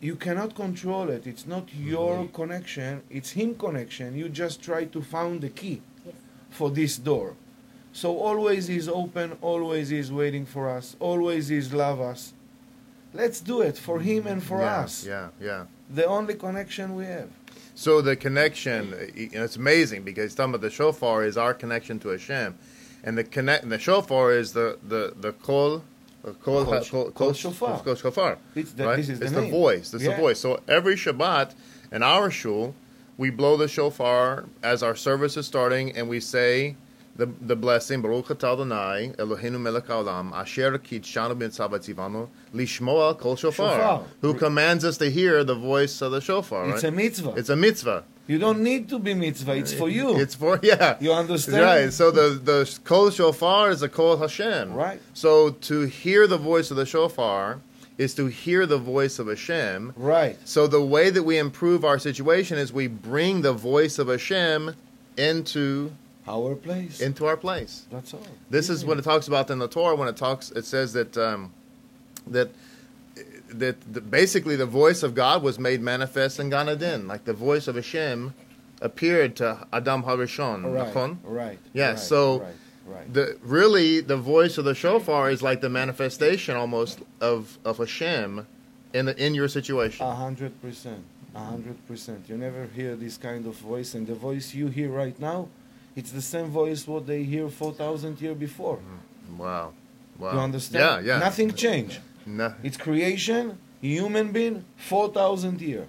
you 0.00 0.14
cannot 0.14 0.54
control 0.54 1.10
it. 1.10 1.26
It's 1.26 1.46
not 1.48 1.64
your 1.74 2.18
Mm-hmm. 2.18 2.34
connection, 2.40 3.02
it's 3.10 3.30
him 3.32 3.56
connection. 3.56 4.16
You 4.16 4.28
just 4.28 4.62
try 4.62 4.84
to 4.84 5.02
find 5.02 5.40
the 5.40 5.48
key 5.50 5.82
Yes. 6.04 6.14
for 6.50 6.70
this 6.70 6.96
door. 6.96 7.34
So 7.92 8.18
always 8.18 8.68
is 8.68 8.88
open, 8.88 9.36
always 9.40 9.90
is 9.90 10.12
waiting 10.12 10.46
for 10.46 10.68
us, 10.68 10.94
always 11.00 11.50
is 11.50 11.72
love 11.74 12.00
us. 12.00 12.32
Let's 13.16 13.40
do 13.40 13.62
it 13.62 13.76
for 13.78 14.00
him 14.00 14.26
and 14.26 14.42
for 14.42 14.60
yeah, 14.60 14.80
us. 14.84 15.04
Yeah, 15.06 15.28
yeah. 15.40 15.64
The 15.94 16.04
only 16.06 16.34
connection 16.34 16.94
we 16.94 17.04
have. 17.06 17.30
So 17.74 18.00
the 18.00 18.16
connection, 18.16 18.92
uh, 18.92 18.96
y- 19.16 19.30
and 19.34 19.42
it's 19.46 19.56
amazing 19.56 20.02
because 20.02 20.32
some 20.34 20.54
of 20.54 20.60
the 20.60 20.70
shofar 20.70 21.24
is 21.24 21.36
our 21.36 21.54
connection 21.54 21.98
to 22.00 22.08
Hashem, 22.08 22.54
and 23.04 23.16
the 23.18 23.24
connect, 23.24 23.62
and 23.62 23.72
the 23.72 23.78
shofar 23.78 24.32
is 24.32 24.52
the 24.52 24.78
the 24.86 25.14
the 25.20 25.32
kol, 25.32 25.82
uh, 26.26 26.32
kol, 26.42 26.64
Kol- 26.64 26.80
kol, 26.84 27.10
kol 27.12 27.32
shofar. 27.32 27.80
kol 27.82 27.94
shofar. 27.94 28.38
It's 28.54 28.72
the, 28.72 28.86
right? 28.86 28.96
This 28.96 29.08
is 29.08 29.20
it's 29.20 29.32
the, 29.32 29.42
the 29.42 29.50
voice. 29.50 29.94
It's 29.94 30.04
Yeah. 30.04 30.10
the 30.16 30.22
voice. 30.22 30.38
So 30.40 30.60
every 30.68 30.96
Shabbat 30.96 31.54
in 31.92 32.02
our 32.02 32.30
shul, 32.30 32.74
we 33.18 33.30
blow 33.30 33.56
the 33.56 33.68
shofar 33.68 34.44
as 34.62 34.82
our 34.82 34.96
service 34.96 35.36
is 35.36 35.46
starting, 35.46 35.96
and 35.96 36.08
we 36.08 36.20
say 36.20 36.76
the 37.16 37.26
the 37.40 37.56
blessing 37.56 38.02
Baruch 38.02 38.26
atah 38.26 38.52
Adonai 38.52 39.12
Eloheinu 39.18 39.60
melech 39.60 39.86
haolam 39.86 40.32
Asher 40.32 40.78
kitshanu 40.78 41.36
b'tzav 41.38 42.28
lishmoa 42.54 43.18
kol 43.18 43.36
shofar, 43.36 43.76
Shofar. 43.76 44.04
who 44.20 44.34
commands 44.34 44.84
us 44.84 44.98
to 44.98 45.10
hear 45.10 45.42
the 45.44 45.54
voice 45.54 46.00
of 46.02 46.12
the 46.12 46.20
shofar. 46.20 46.70
It's 46.70 46.84
right? 46.84 46.92
a 46.92 46.96
mitzvah. 46.96 47.34
It's 47.36 47.48
a 47.48 47.56
mitzvah. 47.56 48.04
you 48.26 48.38
don't 48.38 48.60
need 48.60 48.88
to 48.90 48.98
be 48.98 49.14
mitzvah. 49.14 49.56
It's 49.56 49.72
for 49.72 49.88
you. 49.88 50.18
It's 50.18 50.34
for 50.34 50.60
yeah. 50.62 50.96
You 51.00 51.12
understand? 51.12 51.62
Right. 51.62 51.92
So 51.92 52.10
the 52.10 52.30
the 52.30 52.78
kol 52.84 53.10
shofar 53.10 53.70
is 53.70 53.82
a 53.82 53.88
kol 53.88 54.16
Hashem. 54.16 54.74
Right. 54.74 55.00
So 55.14 55.50
to 55.50 55.82
hear 55.82 56.26
the 56.26 56.38
voice 56.38 56.70
of 56.70 56.76
the 56.76 56.86
shofar 56.86 57.60
is 57.98 58.14
to 58.14 58.26
hear 58.26 58.66
the 58.66 58.78
voice 58.78 59.18
of 59.18 59.26
Hashem. 59.28 59.94
Right. 59.96 60.36
So 60.46 60.66
the 60.66 60.82
way 60.82 61.08
that 61.10 61.22
we 61.22 61.38
improve 61.38 61.84
our 61.84 61.98
situation 61.98 62.58
is 62.58 62.72
we 62.72 62.88
bring 62.88 63.40
the 63.40 63.54
voice 63.54 63.98
of 63.98 64.08
Hashem 64.08 64.74
into 65.16 65.92
Our 66.28 66.54
place. 66.54 67.00
into 67.00 67.26
our 67.26 67.36
place. 67.36 67.84
That's 67.90 68.12
all. 68.14 68.26
This 68.50 68.68
is 68.68 68.84
what 68.84 68.98
it 68.98 69.02
talks 69.02 69.28
about 69.28 69.50
in 69.50 69.58
the 69.58 69.68
Torah 69.68 69.94
when 69.96 70.08
it 70.08 70.16
talks. 70.16 70.50
It 70.50 70.64
says 70.64 70.92
that 70.94 71.16
um, 71.16 71.52
that 72.26 72.48
that 73.48 73.76
the, 73.92 74.00
basically 74.00 74.56
the 74.56 74.66
voice 74.66 75.02
of 75.02 75.14
God 75.14 75.42
was 75.42 75.58
made 75.58 75.80
manifest 75.80 76.40
in 76.40 76.50
Gan 76.50 76.68
Eden, 76.68 77.06
like 77.06 77.24
the 77.24 77.32
voice 77.32 77.68
of 77.68 77.76
Hashem 77.76 78.34
appeared 78.82 79.36
to 79.36 79.66
Adam 79.72 80.02
Harishon. 80.02 80.64
Right. 80.74 81.16
Right. 81.24 81.58
Yeah, 81.72 81.90
Right. 81.90 81.98
so- 81.98 82.40
Right. 82.40 82.54
Right. 82.88 83.12
The 83.12 83.36
really 83.42 83.98
the 84.00 84.16
voice 84.16 84.58
of 84.58 84.64
the 84.64 84.74
shofar 84.74 85.28
is 85.28 85.42
like 85.42 85.60
the 85.60 85.68
manifestation 85.68 86.54
almost 86.54 87.00
of 87.20 87.58
of 87.64 87.78
Hashem 87.78 88.46
in 88.94 89.06
the 89.06 89.16
in 89.26 89.34
your 89.34 89.48
situation. 89.48 90.06
A 90.06 90.14
hundred 90.14 90.60
percent. 90.62 91.02
A 91.34 91.40
hundred 91.40 91.84
percent. 91.88 92.26
You 92.28 92.36
never 92.38 92.66
hear 92.66 92.94
this 92.94 93.16
kind 93.16 93.44
of 93.46 93.56
voice, 93.56 93.94
and 93.94 94.06
the 94.06 94.14
voice 94.14 94.54
you 94.54 94.68
hear 94.68 94.88
right 94.88 95.18
now, 95.18 95.48
it's 95.96 96.10
the 96.12 96.22
same 96.22 96.46
voice 96.46 96.86
what 96.86 97.06
they 97.06 97.22
hear 97.24 97.48
four 97.48 97.72
thousand 97.72 98.20
years 98.20 98.36
before. 98.36 98.78
Wow, 99.36 99.72
wow. 100.18 100.32
You 100.34 100.38
understand? 100.38 101.04
Yeah, 101.06 101.14
yeah. 101.14 101.18
Nothing 101.18 101.52
changed. 101.54 101.98
No, 102.26 102.54
It's 102.62 102.76
creation, 102.76 103.58
human 103.80 104.32
being, 104.32 104.64
four 104.76 105.08
thousand 105.12 105.60
years. 105.60 105.88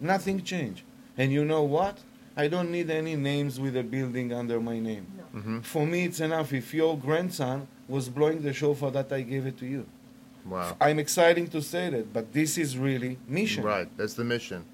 Nothing 0.00 0.42
changed. 0.42 0.82
And 1.16 1.30
you 1.32 1.44
know 1.44 1.62
what? 1.62 1.98
I 2.36 2.48
don't 2.48 2.70
need 2.72 2.90
any 2.90 3.14
names 3.14 3.60
with 3.60 3.76
a 3.76 3.82
building 3.84 4.32
under 4.32 4.60
my 4.60 4.78
name. 4.80 5.06
No. 5.16 5.40
hmm 5.40 5.60
For 5.60 5.86
me, 5.86 6.04
it's 6.04 6.20
enough 6.20 6.52
if 6.52 6.74
your 6.74 6.98
grandson 6.98 7.68
was 7.88 8.08
blowing 8.08 8.42
the 8.42 8.52
shofar 8.52 8.90
that 8.92 9.12
I 9.12 9.22
gave 9.22 9.46
it 9.46 9.56
to 9.58 9.66
you. 9.66 9.86
Wow. 10.44 10.76
I'm 10.80 10.98
exciting 10.98 11.46
to 11.48 11.62
say 11.62 11.90
that, 11.90 12.12
but 12.12 12.32
this 12.32 12.58
is 12.58 12.76
really 12.76 13.18
mission. 13.28 13.62
Right. 13.64 13.88
That's 13.96 14.14
the 14.14 14.24
mission. 14.24 14.64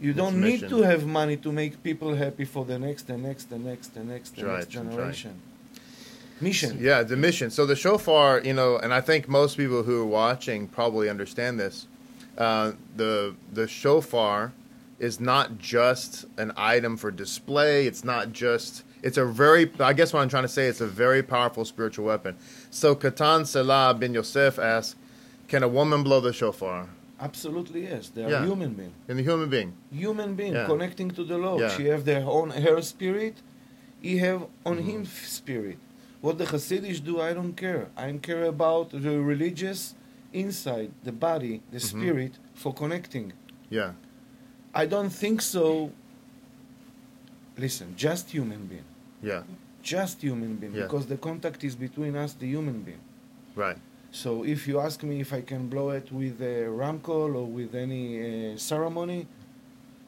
You 0.00 0.12
don't 0.12 0.40
need 0.40 0.62
mission. 0.62 0.70
to 0.70 0.82
have 0.82 1.06
money 1.06 1.36
to 1.38 1.52
make 1.52 1.82
people 1.82 2.14
happy 2.14 2.44
for 2.44 2.64
the 2.64 2.78
next, 2.78 3.06
the 3.06 3.16
next, 3.16 3.44
the 3.44 3.58
next, 3.58 3.94
the 3.94 4.04
next, 4.04 4.36
right, 4.36 4.58
next 4.58 4.64
right. 4.66 4.68
generation. 4.68 5.40
Mission. 6.40 6.78
Yeah, 6.80 7.02
the 7.04 7.16
mission. 7.16 7.50
So 7.50 7.64
the 7.64 7.76
shofar, 7.76 8.40
you 8.40 8.52
know, 8.52 8.76
and 8.76 8.92
I 8.92 9.00
think 9.00 9.28
most 9.28 9.56
people 9.56 9.82
who 9.84 10.02
are 10.02 10.06
watching 10.06 10.66
probably 10.66 11.08
understand 11.08 11.60
this. 11.60 11.86
Uh, 12.36 12.72
the 12.96 13.36
the 13.52 13.68
shofar 13.68 14.52
is 14.98 15.20
not 15.20 15.58
just 15.58 16.24
an 16.36 16.52
item 16.56 16.96
for 16.96 17.10
display. 17.10 17.86
It's 17.86 18.02
not 18.04 18.32
just. 18.32 18.82
It's 19.02 19.16
a 19.16 19.24
very. 19.24 19.70
I 19.78 19.92
guess 19.92 20.12
what 20.12 20.20
I'm 20.20 20.28
trying 20.28 20.42
to 20.42 20.48
say. 20.48 20.66
It's 20.66 20.80
a 20.80 20.86
very 20.86 21.22
powerful 21.22 21.64
spiritual 21.64 22.06
weapon. 22.06 22.36
So 22.70 22.96
Katan 22.96 23.46
Selah 23.46 23.94
bin 23.94 24.14
Yosef 24.14 24.58
asks, 24.58 24.96
"Can 25.46 25.62
a 25.62 25.68
woman 25.68 26.02
blow 26.02 26.20
the 26.20 26.32
shofar?" 26.32 26.88
Absolutely 27.28 27.80
yes. 27.90 28.04
They 28.14 28.22
are 28.26 28.30
Yeah. 28.34 28.44
human 28.50 28.72
being. 28.80 28.94
In 29.10 29.16
the 29.16 29.22
human 29.30 29.48
being. 29.56 29.70
Human 30.04 30.30
being 30.40 30.54
Yeah. 30.54 30.66
connecting 30.72 31.10
to 31.18 31.22
the 31.24 31.38
Lord. 31.46 31.60
Yeah. 31.60 31.76
She 31.76 31.84
have 31.92 32.02
their 32.04 32.24
own 32.36 32.48
her 32.66 32.78
spirit. 32.82 33.34
He 34.06 34.12
have 34.26 34.40
on 34.68 34.76
Mm-hmm. 34.76 34.90
him 34.90 35.02
spirit. 35.40 35.78
What 36.24 36.34
the 36.40 36.46
Hasidics 36.52 37.00
do, 37.10 37.14
I 37.28 37.30
don't 37.38 37.54
care. 37.64 37.84
I 37.96 38.06
care 38.28 38.44
about 38.56 38.86
the 39.06 39.14
religious 39.32 39.80
inside, 40.32 40.90
the 41.08 41.12
body, 41.28 41.54
the 41.74 41.78
Mm-hmm. 41.78 41.92
spirit 42.00 42.32
for 42.62 42.72
connecting. 42.82 43.28
Yeah. 43.70 43.90
I 44.82 44.84
don't 44.94 45.12
think 45.22 45.40
so. 45.56 45.64
Listen, 47.56 47.88
just 47.96 48.24
human 48.30 48.62
being. 48.72 48.88
Yeah. 49.22 49.42
Just 49.82 50.16
human 50.22 50.56
being. 50.56 50.74
Yeah. 50.74 50.82
Because 50.84 51.06
the 51.06 51.16
contact 51.28 51.62
is 51.68 51.74
between 51.76 52.14
us, 52.16 52.32
the 52.34 52.46
human 52.46 52.78
being. 52.88 53.00
Right. 53.54 53.78
So 54.14 54.44
if 54.44 54.68
you 54.68 54.78
ask 54.78 55.02
me 55.02 55.20
if 55.20 55.32
I 55.32 55.40
can 55.40 55.66
blow 55.66 55.90
it 55.90 56.12
with 56.12 56.40
a 56.40 56.66
ramkol 56.80 57.34
or 57.34 57.46
with 57.46 57.74
any 57.74 58.52
uh, 58.52 58.56
ceremony, 58.56 59.26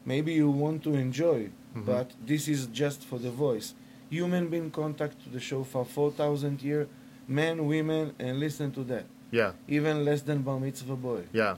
maybe 0.05 0.31
you 0.33 0.49
want 0.49 0.81
to 0.83 0.93
enjoy, 0.95 1.49
Mhm. 1.75 1.85
but 1.85 2.11
this 2.25 2.47
is 2.47 2.67
just 2.67 3.03
for 3.03 3.19
the 3.19 3.29
voice. 3.29 3.73
Human 4.09 4.47
being 4.47 4.71
contact 4.71 5.21
to 5.25 5.29
the 5.29 5.41
shofar 5.41 5.83
4,000 5.83 6.61
year, 6.63 6.87
men, 7.27 7.65
women, 7.67 8.13
and 8.17 8.39
listen 8.39 8.71
to 8.71 8.83
that. 8.85 9.03
Yeah. 9.29 9.51
Even 9.67 10.05
less 10.05 10.21
than 10.21 10.41
bar 10.41 10.57
mitzvah 10.57 10.95
boy. 10.95 11.23
Yeah. 11.33 11.57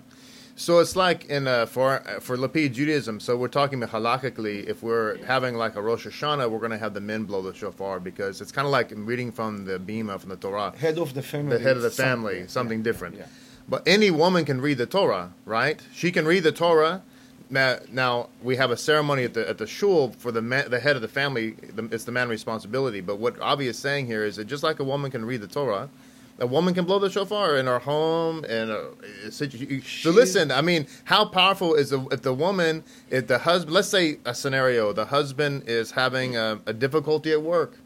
So 0.59 0.79
it's 0.79 0.97
like 0.97 1.23
in 1.25 1.47
uh, 1.47 1.67
for 1.67 1.99
for 2.19 2.35
Lapid 2.35 2.73
Judaism. 2.73 3.21
So 3.21 3.37
we're 3.37 3.47
talking 3.47 3.79
halakhically. 3.79 4.67
If 4.67 4.83
we're 4.83 5.15
having 5.23 5.55
like 5.55 5.77
a 5.77 5.81
Rosh 5.81 6.05
Hashanah, 6.05 6.51
we're 6.51 6.59
going 6.59 6.71
to 6.71 6.77
have 6.77 6.93
the 6.93 6.99
men 6.99 7.23
blow 7.23 7.41
the 7.41 7.53
shofar 7.53 8.01
because 8.01 8.41
it's 8.41 8.51
kind 8.51 8.65
of 8.65 8.71
like 8.73 8.91
reading 8.93 9.31
from 9.31 9.63
the 9.63 9.79
bima 9.79 10.19
from 10.19 10.31
the 10.31 10.35
Torah. 10.35 10.73
Head 10.77 10.97
of 10.97 11.13
the 11.13 11.21
family. 11.23 11.55
The 11.55 11.63
head 11.63 11.77
of 11.77 11.81
the 11.81 11.87
is 11.87 11.95
something- 11.95 12.11
family, 12.11 12.47
something 12.49 12.83
different. 12.83 13.15
Yeah. 13.15 13.27
But 13.69 13.87
any 13.87 14.11
woman 14.11 14.43
can 14.43 14.59
read 14.59 14.79
the 14.79 14.85
Torah, 14.85 15.31
right? 15.45 15.81
She 15.93 16.11
can 16.11 16.25
read 16.25 16.43
the 16.43 16.51
Torah. 16.51 17.03
Now, 17.49 17.77
now 17.89 18.27
we 18.43 18.57
have 18.57 18.69
a 18.69 18.77
ceremony 18.77 19.23
at 19.23 19.35
the 19.35 19.47
at 19.49 19.59
the 19.59 19.65
shul 19.65 20.11
for 20.11 20.33
the 20.33 20.41
man, 20.41 20.69
the 20.69 20.81
head 20.81 20.97
of 20.97 21.01
the 21.01 21.07
family. 21.07 21.51
The, 21.51 21.85
it's 21.85 22.03
the 22.03 22.11
man's 22.11 22.31
responsibility. 22.31 22.99
But 22.99 23.17
what 23.17 23.39
Avi 23.39 23.67
is 23.67 23.79
saying 23.79 24.07
here 24.07 24.25
is 24.25 24.35
that 24.35 24.45
just 24.45 24.63
like 24.63 24.81
a 24.81 24.83
woman 24.83 25.09
can 25.09 25.23
read 25.23 25.39
the 25.39 25.47
Torah, 25.47 25.87
A 26.41 26.47
woman 26.47 26.73
can 26.73 26.85
blow 26.85 26.99
the 26.99 27.09
shofar 27.09 27.57
in 27.57 27.65
her 27.65 27.79
home 27.79 28.45
and 28.47 28.71
uh, 28.71 28.79
so 29.29 30.09
listen. 30.09 30.51
I 30.51 30.61
mean, 30.61 30.87
how 31.03 31.25
powerful 31.25 31.75
is 31.75 31.89
the 31.89 31.99
if 32.11 32.21
the 32.21 32.33
woman 32.33 32.83
if 33.09 33.27
the 33.27 33.37
husband? 33.39 33.73
Let's 33.73 33.89
say 33.89 34.19
a 34.25 34.33
scenario: 34.33 34.93
the 34.93 35.05
husband 35.05 35.63
is 35.67 35.91
having 35.91 36.37
a, 36.37 36.59
a 36.65 36.73
difficulty 36.73 37.31
at 37.33 37.41
work. 37.41 37.77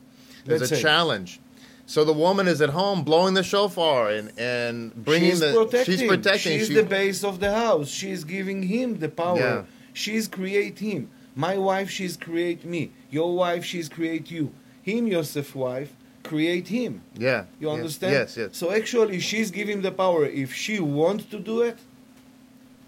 There's 0.46 0.62
Let's 0.62 0.72
a 0.74 0.76
say. 0.76 0.82
challenge. 0.82 1.40
So 1.86 2.06
the 2.06 2.14
woman 2.14 2.48
is 2.48 2.62
at 2.62 2.70
home 2.70 3.04
blowing 3.04 3.34
the 3.34 3.44
shofar 3.44 4.10
and 4.12 4.32
and 4.38 4.94
bringing 4.96 5.32
she's 5.32 5.40
the 5.42 5.54
protecting. 5.54 5.98
she's 5.98 6.08
protecting. 6.08 6.60
She's 6.60 6.68
She- 6.68 6.74
the 6.76 6.84
base 6.84 7.24
of 7.24 7.40
the 7.40 7.54
house. 7.54 7.90
She's 7.90 8.24
giving 8.24 8.64
him 8.64 9.00
the 9.00 9.10
power. 9.10 9.38
Yeah. 9.40 9.64
She's 9.94 10.28
create 10.28 10.80
him. 10.80 11.10
My 11.36 11.58
wife, 11.58 11.90
she's 11.90 12.16
create 12.18 12.64
me. 12.64 12.92
Your 13.10 13.36
wife, 13.36 13.66
she's 13.66 13.90
create 13.90 14.30
you. 14.32 14.52
Him, 14.84 15.08
Yosef's 15.08 15.56
wife, 15.56 15.94
create 16.24 16.68
him. 16.68 17.02
yeah, 17.16 17.46
You 17.60 17.70
understand? 17.70 18.14
Yes, 18.14 18.38
yes. 18.38 18.58
So 18.58 18.72
actually, 18.72 19.20
she's 19.20 19.52
giving 19.52 19.82
the 19.82 19.92
power. 19.92 20.26
If 20.26 20.54
she 20.54 20.80
wants 20.80 21.26
to 21.26 21.40
do 21.40 21.62
it, 21.62 21.78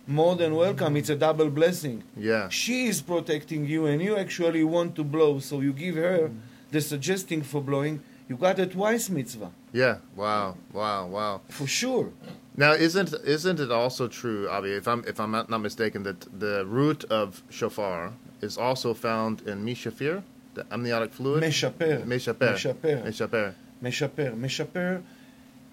more 0.07 0.35
than 0.35 0.55
welcome. 0.55 0.95
It's 0.97 1.09
a 1.09 1.15
double 1.15 1.49
blessing. 1.49 2.03
Yeah, 2.15 2.49
She 2.49 2.85
is 2.85 3.01
protecting 3.01 3.65
you, 3.65 3.87
and 3.87 4.01
you 4.01 4.15
actually 4.17 4.63
want 4.63 4.95
to 4.95 5.03
blow. 5.03 5.39
So 5.39 5.61
you 5.61 5.73
give 5.73 5.95
her 5.95 6.31
the 6.71 6.81
suggesting 6.81 7.41
for 7.41 7.61
blowing. 7.61 8.01
You 8.29 8.35
got 8.35 8.59
a 8.59 8.65
twice 8.65 9.09
mitzvah 9.09 9.51
yeah. 9.75 9.97
Wow, 10.15 10.55
wow, 10.71 11.05
wow. 11.05 11.41
for 11.49 11.67
sure. 11.67 12.11
Now, 12.55 12.71
isn't 12.71 13.13
isn't 13.25 13.59
it 13.59 13.71
also 13.71 14.07
true, 14.07 14.49
Avi? 14.49 14.71
If 14.71 14.87
I'm 14.87 15.03
if 15.05 15.19
I'm 15.19 15.31
not, 15.31 15.49
not 15.49 15.59
mistaken, 15.59 16.03
that 16.03 16.21
the 16.39 16.65
root 16.65 17.03
of 17.05 17.43
shofar 17.49 18.13
is 18.41 18.57
also 18.57 18.93
found 18.93 19.41
in 19.41 19.65
mishafir, 19.65 20.23
the 20.55 20.65
amniotic 20.71 21.13
fluid. 21.13 21.43
Meshaper. 21.43 22.03
Meshaper. 22.05 22.53
Meshaper. 22.53 23.03
Meshaper. 23.03 23.53
Meshaper. 23.83 24.35
Meshaper. 24.35 25.01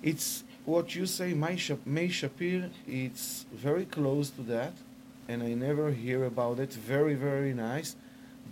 It's 0.02 0.44
what 0.64 0.94
you 0.94 1.06
say, 1.06 1.32
Meishapir. 1.32 2.70
It's 2.86 3.46
very 3.52 3.84
close 3.84 4.30
to 4.30 4.42
that, 4.42 4.72
and 5.28 5.42
I 5.42 5.54
never 5.54 5.92
hear 5.92 6.24
about 6.24 6.58
it. 6.58 6.72
Very, 6.72 7.14
very 7.14 7.54
nice. 7.54 7.96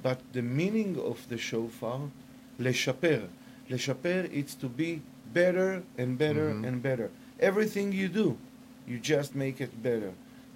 But 0.03 0.21
the 0.33 0.43
meaning 0.43 0.99
of 0.99 1.29
the 1.29 1.37
shofar, 1.39 2.01
leshaper. 2.59 3.29
Leshaper, 3.69 4.29
it's 4.33 4.55
to 4.57 4.69
be 4.69 5.03
better 5.33 5.83
and 5.99 6.17
better 6.19 6.53
Mhm. 6.55 6.67
and 6.67 6.83
better. 6.83 7.11
Everything 7.39 7.93
you 7.93 8.09
do, 8.09 8.37
you 8.87 8.99
just 8.99 9.35
make 9.35 9.61
it 9.61 9.83
better. 9.83 10.13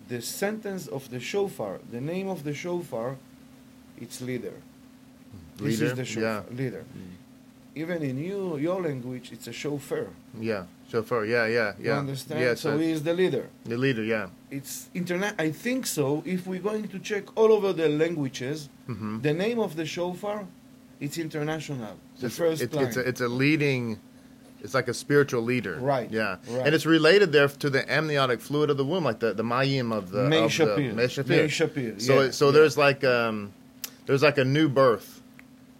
The 0.09 0.21
sentence 0.21 0.87
of 0.87 1.11
the 1.11 1.21
shofar, 1.21 1.81
the 1.91 2.01
name 2.01 2.29
of 2.29 2.45
the 2.45 2.55
shofar, 2.55 3.17
it's 4.01 4.21
leader. 4.21 4.55
This 5.57 5.81
Leader? 5.81 5.85
is 5.93 5.95
the 5.95 6.05
shofar, 6.05 6.45
Yeah. 6.51 6.57
leader. 6.65 6.85
Even 7.77 8.03
in 8.03 8.19
you, 8.19 8.57
your 8.59 8.81
language, 8.81 9.31
it's 9.33 9.49
a 9.49 9.53
chauffeur. 9.53 10.07
Yeah, 10.41 10.65
shofar. 10.91 11.25
Yeah, 11.25 11.47
yeah, 11.47 11.73
yeah. 11.81 11.85
You 11.87 11.93
understand? 11.93 12.41
Yeah, 12.41 12.55
so 12.55 12.71
so 12.71 12.79
he 12.79 12.91
is 12.93 13.03
the 13.03 13.13
leader. 13.15 13.47
the 13.65 13.77
leader. 13.77 14.05
Yeah. 14.05 14.29
It's 14.51 14.89
internet. 14.95 15.35
I 15.41 15.51
think 15.51 15.87
so. 15.87 16.23
If 16.25 16.47
we're 16.47 16.61
going 16.71 16.87
to 16.89 16.99
check 17.01 17.25
all 17.37 17.51
over 17.53 17.73
the 17.73 17.89
languages, 17.89 18.69
hmm 18.87 19.21
the 19.23 19.33
name 19.35 19.59
of 19.59 19.75
the 19.75 19.85
shofar, 19.87 20.47
it's 21.01 21.19
international. 21.19 21.97
The 22.21 22.27
it's, 22.27 22.37
first 22.37 22.63
it's, 22.63 22.77
it's 22.77 22.97
a 22.97 23.01
it's 23.09 23.21
a 23.21 23.29
leading. 23.29 23.99
It's 24.63 24.73
like 24.73 24.87
a 24.89 24.95
spiritual 24.95 25.43
leader. 25.43 25.75
Right, 25.81 26.11
Yeah. 26.11 26.37
right. 26.49 26.65
And 26.67 26.75
it's 26.75 26.87
related 26.87 27.33
there 27.33 27.49
to 27.49 27.69
the 27.69 27.83
amniotic 27.93 28.41
fluid 28.41 28.71
of 28.71 28.77
the 28.77 28.85
womb, 28.85 29.05
like 29.05 29.19
the 29.19 29.35
the 29.35 29.43
mayim 29.43 29.93
of 29.93 30.11
the 30.11 30.29
Mei 30.29 30.45
of 30.45 30.57
the- 30.57 30.65
Shapir. 30.65 30.95
Shapir. 30.95 31.27
Mei 31.29 31.49
Shapir, 31.49 32.01
So 32.01 32.23
yeah, 32.23 32.31
so 32.31 32.47
yeah. 32.47 32.53
there's 32.53 32.79
like 32.79 33.03
um 33.03 33.53
there's 34.07 34.23
like 34.23 34.39
a 34.39 34.45
new 34.45 34.69
birth. 34.69 35.14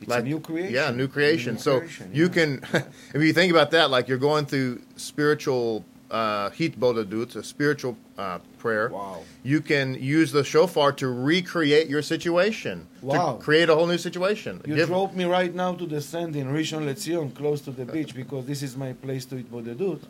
It's 0.05 0.11
like- 0.11 0.25
a 0.25 0.29
new 0.29 0.41
creation. 0.41 0.75
Yeah, 0.75 0.91
new 0.91 1.09
creation. 1.09 1.55
New 1.55 1.61
so 1.61 1.79
creation, 1.79 2.11
you 2.13 2.27
yeah. 2.27 2.33
can, 2.33 2.63
if 3.15 3.23
you 3.23 3.33
think 3.33 3.51
about 3.51 3.71
that, 3.73 3.91
like 3.91 4.09
you're 4.09 4.19
going 4.19 4.47
through 4.47 4.83
spiritual 4.97 5.85
uh, 6.11 6.51
hitbodedut, 6.51 7.35
a 7.37 7.43
spiritual 7.43 7.97
uh, 8.19 8.39
prayer. 8.59 8.91
Wow. 8.91 9.23
You 9.43 9.61
can 9.61 9.95
use 9.95 10.31
the 10.31 10.45
shofar 10.45 10.93
to 10.93 11.09
recreate 11.09 11.89
your 11.89 12.03
situation. 12.03 12.87
Wow. 13.03 13.37
To 13.37 13.43
create 13.43 13.69
a 13.69 13.75
whole 13.75 13.87
new 13.87 13.99
situation. 13.99 14.61
You 14.67 14.85
drove 14.87 15.17
me 15.17 15.25
right 15.25 15.55
now 15.55 15.75
to 15.75 15.87
the 15.87 16.01
sand 16.01 16.37
in 16.37 16.49
Rishon 16.49 16.85
LeZion, 16.85 17.35
close 17.35 17.61
to 17.63 17.71
the 17.71 17.85
beach, 17.85 18.15
because 18.15 18.47
this 18.47 18.63
is 18.63 18.77
my 18.77 18.93
place 18.93 19.25
to 19.27 19.37
hitbodedut. 19.37 20.01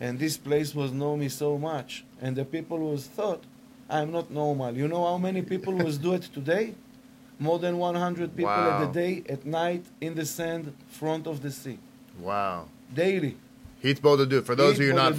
And 0.00 0.18
this 0.18 0.36
place 0.36 0.74
was 0.74 0.90
know 0.92 1.16
me 1.16 1.28
so 1.28 1.56
much, 1.58 2.04
and 2.20 2.34
the 2.34 2.44
people 2.44 2.78
was 2.78 3.06
thought 3.06 3.44
I'm 3.88 4.10
not 4.10 4.30
normal. 4.30 4.76
You 4.76 4.88
know 4.88 5.04
how 5.04 5.18
many 5.18 5.42
people 5.42 5.74
was 5.74 5.98
do 5.98 6.14
it 6.14 6.22
today? 6.22 6.74
More 7.38 7.58
than 7.58 7.78
100 7.78 8.36
people 8.36 8.46
Wow. 8.52 8.82
at 8.82 8.92
the 8.92 9.00
day, 9.00 9.22
at 9.28 9.44
night, 9.44 9.84
in 10.00 10.14
the 10.14 10.24
sand, 10.24 10.72
front 10.88 11.26
of 11.26 11.42
the 11.42 11.50
sea, 11.50 11.78
wow. 12.20 12.66
daily. 12.94 13.36
Hitbodedut. 13.82 14.44
For 14.44 14.54
those 14.54 14.78
Heat 14.78 14.84
who 14.84 14.90
are 14.92 14.94
not, 14.94 15.14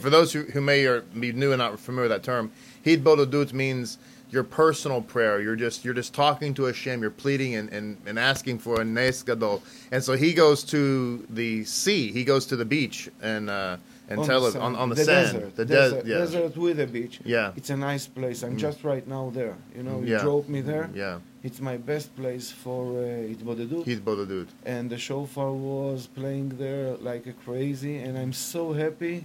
for 0.00 0.08
those 0.10 0.32
who, 0.32 0.42
who 0.44 0.60
may 0.60 0.86
or 0.86 1.02
be 1.02 1.32
new 1.32 1.52
and 1.52 1.58
not 1.58 1.78
familiar 1.78 2.08
with 2.08 2.12
that 2.12 2.22
term, 2.22 2.50
hitbodedut 2.84 3.52
means 3.52 3.98
your 4.30 4.42
personal 4.42 5.02
prayer. 5.02 5.40
You're 5.42 5.56
just 5.56 5.84
you're 5.84 5.92
just 5.94 6.14
talking 6.14 6.54
to 6.54 6.64
Hashem. 6.64 7.02
You're 7.02 7.10
pleading 7.10 7.56
and, 7.56 7.68
and, 7.70 7.96
and 8.06 8.18
asking 8.18 8.60
for 8.60 8.80
a 8.80 8.84
nes 8.84 9.22
gadol. 9.22 9.62
And 9.92 10.02
so 10.02 10.14
he 10.14 10.32
goes 10.32 10.64
to 10.64 11.26
the 11.28 11.64
sea. 11.64 12.10
He 12.10 12.24
goes 12.24 12.46
to 12.46 12.56
the 12.56 12.64
beach 12.64 13.10
and 13.20 13.50
uh, 13.50 13.76
and 14.08 14.20
on 14.20 14.26
tell 14.26 14.40
the 14.42 14.48
it 14.50 14.56
on, 14.56 14.72
sand. 14.72 14.76
on 14.76 14.88
the, 14.88 14.94
the 14.94 15.04
sand. 15.04 15.32
desert, 15.34 15.56
the 15.56 15.64
de- 15.66 15.74
desert, 15.74 16.06
yeah. 16.06 16.18
desert 16.18 16.56
with 16.56 16.80
a 16.80 16.86
beach. 16.86 17.20
Yeah. 17.24 17.52
It's 17.56 17.70
a 17.70 17.76
nice 17.76 18.06
place. 18.06 18.42
I'm 18.42 18.56
Mm. 18.56 18.60
just 18.60 18.82
right 18.84 19.06
now 19.06 19.30
there. 19.34 19.56
You 19.76 19.82
know, 19.82 20.00
you 20.00 20.12
Yeah. 20.14 20.22
drove 20.22 20.48
me 20.48 20.60
there. 20.62 20.88
Yeah. 20.94 21.18
It's 21.46 21.60
my 21.60 21.76
best 21.76 22.08
place 22.16 22.50
for 22.50 22.82
uh, 22.98 23.32
bodadut. 23.44 24.48
and 24.64 24.90
the 24.90 24.98
shofar 24.98 25.52
was 25.52 26.08
playing 26.08 26.48
there 26.58 26.96
like 26.96 27.24
a 27.28 27.32
crazy 27.44 27.98
and 27.98 28.18
i'm 28.18 28.32
so 28.32 28.72
happy 28.72 29.24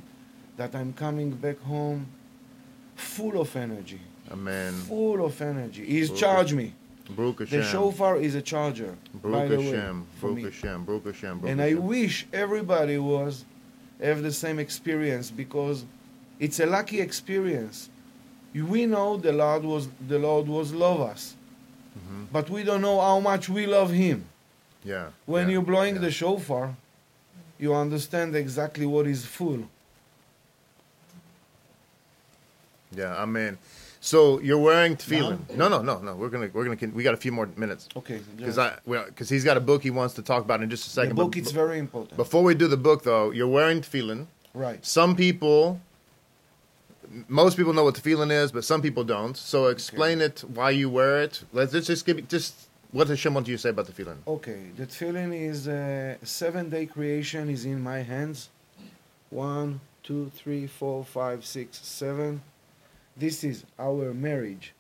that 0.56 0.76
i'm 0.76 0.94
coming 0.94 1.32
back 1.32 1.60
home 1.62 2.06
full 2.96 3.42
of 3.42 3.56
energy 3.56 4.02
Amen. 4.32 4.72
full 4.88 5.26
of 5.26 5.42
energy 5.42 5.84
he's 5.84 6.10
Baruch 6.10 6.22
charged 6.22 6.54
me 6.54 6.76
Baruch 7.10 7.50
the 7.50 7.64
shofar 7.64 8.18
is 8.18 8.36
a 8.36 8.44
charger 8.44 8.96
by 9.16 9.30
Baruch 9.30 9.50
the 9.50 9.58
way 9.58 9.72
Hashem. 9.72 10.06
Baruch 10.22 10.36
me 10.36 10.44
Hashem. 10.44 10.86
Baruch 10.86 11.06
Hashem. 11.06 11.40
Baruch 11.40 11.52
and 11.52 11.60
i 11.60 11.74
wish 11.74 12.28
everybody 12.32 13.00
was 13.00 13.46
have 14.00 14.22
the 14.22 14.36
same 14.44 14.60
experience 14.60 15.32
because 15.32 15.86
it's 16.40 16.60
a 16.60 16.68
lucky 16.68 17.02
experience 17.02 17.90
we 18.54 18.86
know 18.86 19.18
the 19.18 19.34
lord 19.34 19.64
was 19.64 19.90
the 20.08 20.20
lord 20.20 20.48
was 20.48 20.72
love 20.72 21.02
us 21.02 21.36
Mhm. 21.98 22.28
but 22.32 22.50
we 22.50 22.64
don't 22.64 22.82
know 22.82 23.00
how 23.02 23.20
much 23.20 23.50
we 23.50 23.66
love 23.66 23.92
him 23.92 24.26
Yeah. 24.84 25.08
When 25.26 25.48
yeah, 25.48 25.54
you're 25.54 25.66
blowing 25.74 25.96
yeah. 25.96 26.02
the 26.02 26.12
shofar, 26.12 26.76
you 27.60 27.74
understand 27.76 28.36
exactly 28.36 28.86
what 28.86 29.06
is 29.08 29.26
full. 29.26 29.64
Yeah, 32.92 33.16
I 33.22 33.26
mean, 33.26 33.58
So 34.04 34.40
you're 34.40 34.58
wearing 34.58 34.96
tefillin. 34.98 35.40
No, 35.56 35.68
no, 35.70 35.82
no, 35.84 36.00
no. 36.00 36.16
We're 36.16 36.30
gonna 36.30 36.50
we're 36.52 36.66
gonna 36.66 36.92
we 36.94 37.04
got 37.04 37.14
a 37.14 37.18
few 37.26 37.32
more 37.32 37.48
minutes 37.56 37.88
Okay. 37.96 38.20
because 38.36 38.58
I 38.58 38.70
because 38.86 39.30
he's 39.30 39.44
got 39.44 39.58
a 39.58 39.62
book 39.62 39.84
he 39.84 39.92
wants 39.92 40.16
to 40.16 40.24
talk 40.24 40.44
about 40.44 40.64
in 40.64 40.70
just 40.72 40.86
a 40.86 40.90
the 40.90 40.94
second. 41.02 41.16
book 41.16 41.34
but, 41.34 41.42
is 41.42 41.52
very 41.52 41.78
important. 41.78 42.18
before 42.18 42.44
we 42.44 42.56
do 42.56 42.68
the 42.68 42.78
book 42.78 43.04
though, 43.04 43.30
you're 43.32 43.48
wearing 43.60 43.82
tefillin. 43.82 44.26
right. 44.56 44.84
Some 44.84 45.16
people, 45.16 45.80
most 47.28 47.58
people 47.58 47.74
know 47.74 47.84
what 47.84 47.96
tefillin 47.96 48.32
is, 48.32 48.52
but 48.52 48.64
some 48.64 48.82
people 48.82 49.04
don't. 49.04 49.36
So 49.36 49.68
explain 49.68 50.22
it 50.22 50.44
why 50.48 50.72
you 50.72 50.90
wear 50.90 51.22
it. 51.22 51.44
Let's, 51.52 51.74
let's 51.74 51.88
just 51.88 52.06
give 52.06 52.18
it 52.18 52.30
just 52.30 52.70
what 52.92 53.08
does 53.08 53.18
Hashem 53.20 53.34
want 53.34 53.48
you 53.48 53.56
to 53.56 53.62
say 53.62 53.70
about 53.70 53.88
tefillin. 53.88 54.18
Okay. 54.28 54.72
Tefillin 54.78 55.34
is 55.34 55.68
uh, 55.68 56.18
a 56.22 56.26
seven-day 56.26 56.88
creation 56.88 57.50
is 57.50 57.66
in 57.66 57.82
my 57.82 58.00
hands. 58.00 58.50
One, 59.30 59.80
two, 60.04 60.32
three, 60.36 60.68
four, 60.68 61.06
five, 61.06 61.46
six, 61.46 61.80
seven. 61.80 62.42
This 63.16 63.44
is 63.44 63.66
our 63.80 64.14
marriage 64.14 64.74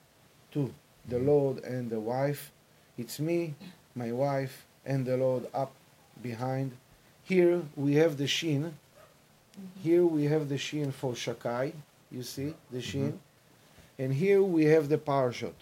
to 0.51 0.73
the 1.07 1.17
mm-hmm. 1.17 1.27
Lord 1.27 1.63
and 1.63 1.89
the 1.89 1.99
wife. 1.99 2.51
It's 2.97 3.19
me, 3.19 3.55
my 3.95 4.11
wife, 4.11 4.65
and 4.85 5.05
the 5.05 5.17
Lord 5.17 5.47
up 5.53 5.71
behind. 6.21 6.73
Here 7.23 7.61
we 7.75 7.95
have 7.95 8.17
the 8.17 8.27
shin. 8.27 8.63
Mm-hmm. 8.63 9.81
Here 9.83 10.05
we 10.05 10.25
have 10.25 10.49
the 10.49 10.57
shin 10.57 10.91
for 10.91 11.15
Shaddai. 11.15 11.73
You 12.11 12.23
see 12.23 12.53
the 12.71 12.81
shin. 12.81 13.19
And 13.97 14.13
here 14.13 14.41
we 14.43 14.65
have 14.65 14.89
the 14.89 14.97
parashot. 14.97 15.53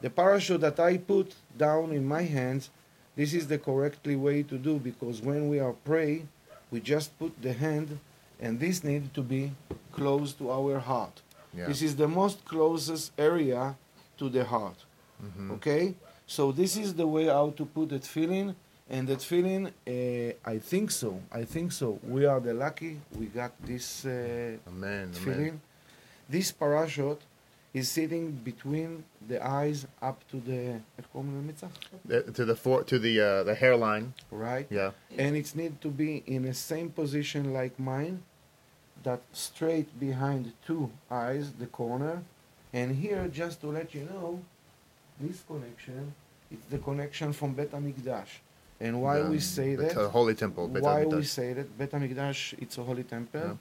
The 0.00 0.10
parashot 0.10 0.60
that 0.60 0.78
I 0.78 0.98
put 0.98 1.34
down 1.56 1.92
in 1.92 2.04
my 2.04 2.22
hands, 2.22 2.70
this 3.14 3.32
is 3.32 3.46
the 3.46 3.58
correctly 3.58 4.16
way 4.16 4.42
to 4.42 4.58
do 4.58 4.78
because 4.78 5.22
when 5.22 5.48
we 5.48 5.58
are 5.58 5.72
pray, 5.84 6.24
we 6.70 6.80
just 6.80 7.18
put 7.18 7.40
the 7.40 7.52
hand 7.52 7.98
and 8.40 8.60
this 8.60 8.84
need 8.84 9.14
to 9.14 9.22
be 9.22 9.52
close 9.92 10.32
to 10.34 10.50
our 10.50 10.78
heart. 10.78 11.22
Yeah. 11.54 11.66
This 11.68 11.80
is 11.80 11.96
the 11.96 12.08
most 12.08 12.44
closest 12.44 13.12
area 13.18 13.74
to 14.18 14.28
the 14.28 14.44
heart. 14.44 14.84
Mhm. 15.22 15.52
Okay? 15.52 15.94
So 16.26 16.52
this 16.52 16.76
is 16.76 16.92
the 16.94 17.06
way 17.06 17.26
how 17.26 17.50
to 17.50 17.64
put 17.64 17.88
that 17.90 18.04
feeling 18.04 18.54
and 18.90 19.08
that 19.08 19.22
feeling 19.22 19.66
uh, 19.66 20.50
I 20.54 20.58
think 20.58 20.90
so. 20.90 21.20
I 21.32 21.44
think 21.44 21.72
so. 21.72 21.98
We 22.02 22.26
are 22.26 22.40
the 22.40 22.52
lucky 22.52 23.00
we 23.18 23.26
got 23.26 23.52
this 23.64 24.04
uh, 24.04 24.58
Amen. 24.68 25.12
Amen 25.22 25.60
this 26.28 26.52
parashot 26.52 27.18
is 27.76 27.90
sitting 27.90 28.32
between 28.32 29.04
the 29.28 29.38
eyes 29.44 29.86
up 30.00 30.26
to 30.30 30.40
the 30.40 30.80
to 32.32 32.44
the 32.44 32.56
for, 32.56 32.82
to 32.84 32.98
the 32.98 33.20
uh, 33.20 33.42
the 33.42 33.54
hairline. 33.54 34.14
Right. 34.30 34.66
Yeah. 34.70 34.92
And 35.18 35.36
it's 35.36 35.54
need 35.54 35.80
to 35.82 35.88
be 35.88 36.22
in 36.26 36.42
the 36.44 36.54
same 36.54 36.88
position 36.88 37.52
like 37.52 37.78
mine, 37.78 38.22
that 39.02 39.20
straight 39.32 39.88
behind 40.00 40.52
two 40.66 40.90
eyes, 41.10 41.52
the 41.52 41.66
corner, 41.66 42.22
and 42.72 42.96
here 42.96 43.28
just 43.28 43.60
to 43.60 43.66
let 43.66 43.94
you 43.94 44.04
know, 44.12 44.40
this 45.20 45.42
connection, 45.46 46.14
it's 46.50 46.66
the 46.70 46.78
connection 46.78 47.32
from 47.34 47.52
Bet 47.52 47.72
Hamikdash. 47.72 48.40
And 48.80 49.02
why 49.02 49.22
we 49.22 49.38
say 49.38 49.74
that? 49.76 49.94
The 49.94 50.08
holy 50.08 50.34
temple. 50.34 50.68
Bet 50.68 50.82
why 50.82 51.04
we 51.04 51.24
say 51.24 51.52
that 51.52 51.78
Bet 51.78 51.90
Hamikdash? 51.90 52.54
It's 52.58 52.78
a 52.78 52.82
holy 52.82 53.04
temple. 53.04 53.40
Yeah 53.40 53.56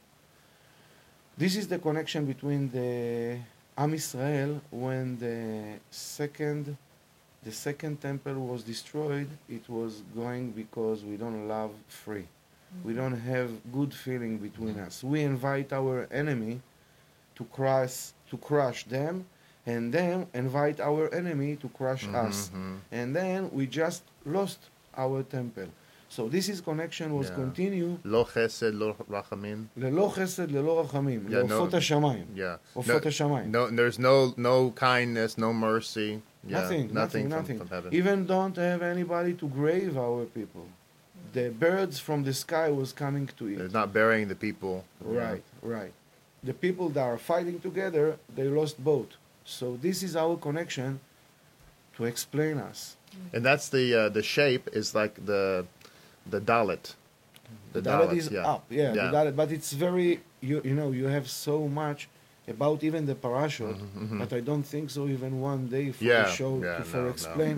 this 1.37 1.55
is 1.55 1.67
the 1.67 1.79
connection 1.79 2.25
between 2.25 2.69
the 2.71 3.37
Am 3.77 3.93
Israel 3.93 4.61
when 4.71 5.17
the 5.19 5.79
second 5.91 6.77
the 7.43 7.51
second 7.51 8.01
temple 8.01 8.33
was 8.51 8.63
destroyed 8.63 9.27
it 9.49 9.67
was 9.69 10.01
going 10.15 10.51
because 10.51 11.03
we 11.03 11.15
don't 11.17 11.47
love 11.47 11.71
free. 11.87 12.27
We 12.83 12.93
don't 12.93 13.17
have 13.33 13.49
good 13.71 13.93
feeling 13.93 14.37
between 14.37 14.77
us. 14.79 15.03
We 15.03 15.21
invite 15.21 15.71
our 15.71 16.07
enemy 16.11 16.61
to 17.35 17.43
crush 17.45 18.11
to 18.29 18.37
crush 18.37 18.85
them 18.85 19.25
and 19.65 19.93
then 19.93 20.27
invite 20.33 20.79
our 20.79 21.13
enemy 21.13 21.55
to 21.57 21.67
crush 21.69 22.05
us. 22.07 22.49
Mhm. 22.53 22.77
and 22.91 23.15
then 23.15 23.49
we 23.51 23.63
just 23.67 24.03
lost 24.25 24.59
our 24.97 25.23
temple 25.23 25.67
so 26.08 26.28
this 26.28 26.48
is 26.48 26.60
connection 26.60 27.14
was 27.14 27.28
Yeah. 27.28 27.36
continue 27.36 27.98
Lo 28.04 28.24
chesed, 28.24 28.72
lo 28.74 28.96
rachamim. 29.10 29.66
ללא 29.76 30.08
חסד, 30.14 30.50
ללא 30.50 30.80
רחמים, 30.80 31.26
Yeah, 31.28 31.30
לעופות 31.32 31.72
no- 31.72 31.76
השמיים, 31.78 32.24
Yeah. 32.34 32.40
עופות 32.74 33.06
השמיים. 33.06 33.52
No, 33.52 33.68
there's 33.70 33.98
no 33.98 34.34
no 34.36 34.72
kindness, 34.76 35.38
no 35.38 35.52
mercy. 35.52 36.20
Yeah, 36.42 36.60
nothing, 36.60 36.84
nothing, 36.94 37.24
from, 37.28 37.38
nothing. 37.38 37.58
from 37.58 37.68
heaven. 37.68 37.92
Even 37.92 38.26
don't 38.26 38.56
have 38.56 38.82
anybody 38.82 39.32
to 39.34 39.46
grave 39.60 39.96
our 40.06 40.24
people. 40.38 40.66
The 41.32 41.46
birds 41.66 41.96
from 42.06 42.24
the 42.24 42.34
sky 42.44 42.68
was 42.80 42.90
coming 43.04 43.26
to 43.38 43.42
eat. 43.50 43.58
There's 43.58 43.78
not 43.82 43.92
burying 43.92 44.26
the 44.34 44.40
people. 44.48 44.74
Right, 45.20 45.44
right. 45.76 45.92
The 46.50 46.54
people 46.66 46.88
that 46.96 47.06
are 47.12 47.18
fighting 47.32 47.58
together, 47.68 48.06
they 48.36 48.48
lost 48.58 48.76
both. 48.92 49.10
So 49.44 49.66
this 49.86 49.98
is 50.02 50.12
our 50.16 50.36
connection 50.46 50.90
to 51.96 52.04
explain 52.12 52.56
us. 52.70 52.96
And 53.34 53.42
that's 53.48 53.68
the 53.76 53.84
uh, 53.94 54.08
the 54.18 54.22
shape 54.36 54.64
is 54.80 54.86
like 55.00 55.14
the 55.32 55.66
the 56.29 56.41
dalit. 56.41 56.93
The 57.73 57.81
The 57.81 57.89
Dalet 57.89 58.09
Dalet, 58.09 58.17
is 58.17 58.29
yeah. 58.31 58.47
up, 58.53 58.63
yeah, 58.69 58.93
Yeah. 58.93 59.11
The 59.11 59.17
Dalet, 59.17 59.35
but 59.35 59.51
it's 59.51 59.73
very 59.73 60.19
you 60.41 60.61
you 60.63 60.73
know 60.79 60.91
you 60.91 61.05
have 61.17 61.27
so 61.29 61.67
much 61.67 62.07
about 62.47 62.83
even 62.83 63.05
the 63.05 63.15
parashot, 63.15 63.77
Mhm, 63.79 64.19
but 64.19 64.31
I 64.31 64.39
don't 64.49 64.63
think 64.73 64.89
so 64.89 65.07
even 65.07 65.41
one 65.41 65.67
day 65.67 65.91
for 65.91 66.03
Yeah, 66.03 66.23
the 66.23 66.31
show 66.31 66.51
yeah, 66.63 66.77
to 66.77 66.83
for 66.83 66.97
no, 66.97 67.03
no. 67.03 67.09
explain. 67.09 67.55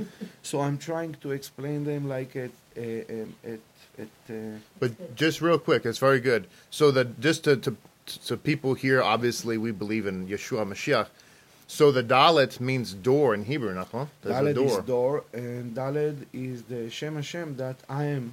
so 0.49 0.55
I'm 0.65 0.77
trying 0.77 1.13
to 1.23 1.31
explain 1.31 1.83
them 1.83 2.07
like 2.15 2.31
at 2.45 2.51
uh, 2.77 3.51
at 3.53 3.59
at. 4.03 4.13
Uh, 4.29 4.33
But 4.79 4.91
just 5.23 5.41
real 5.41 5.59
quick, 5.59 5.85
it's 5.85 5.99
very 6.09 6.19
good. 6.31 6.43
So 6.69 6.91
that 6.91 7.07
just 7.27 7.43
to, 7.45 7.55
to 7.65 7.71
to 8.29 8.37
people 8.37 8.71
here, 8.85 9.01
obviously 9.13 9.55
we 9.57 9.71
believe 9.71 10.05
in 10.11 10.27
Yeshua 10.27 10.63
Mashiach. 10.71 11.07
So 11.67 11.91
the 11.91 12.03
dalit 12.03 12.59
means 12.69 12.93
door 12.93 13.33
in 13.35 13.43
Hebrew, 13.51 13.73
nachon? 13.75 14.07
There's 14.21 14.47
a 14.47 14.53
door. 14.53 14.79
is 14.79 14.85
door, 14.85 15.23
and 15.33 15.75
Daled 15.75 16.19
is 16.31 16.63
the 16.63 16.89
Shem 16.89 17.15
Hashem 17.15 17.57
that 17.57 17.77
I 17.89 18.03
am 18.17 18.25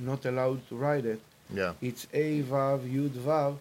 not 0.00 0.24
allowed 0.26 0.66
to 0.68 0.76
write 0.76 1.04
it. 1.06 1.20
Yeah, 1.52 1.72
It's 1.80 2.06
A 2.12 2.42
Vav 2.42 2.80
Yud 2.88 3.10
Vav. 3.10 3.56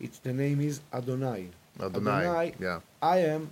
It's 0.00 0.18
the 0.18 0.32
name 0.32 0.60
is 0.60 0.80
Adonai. 0.92 1.48
Adonai. 1.80 2.10
Adonai. 2.26 2.54
Yeah, 2.60 2.80
I 3.02 3.18
am, 3.18 3.50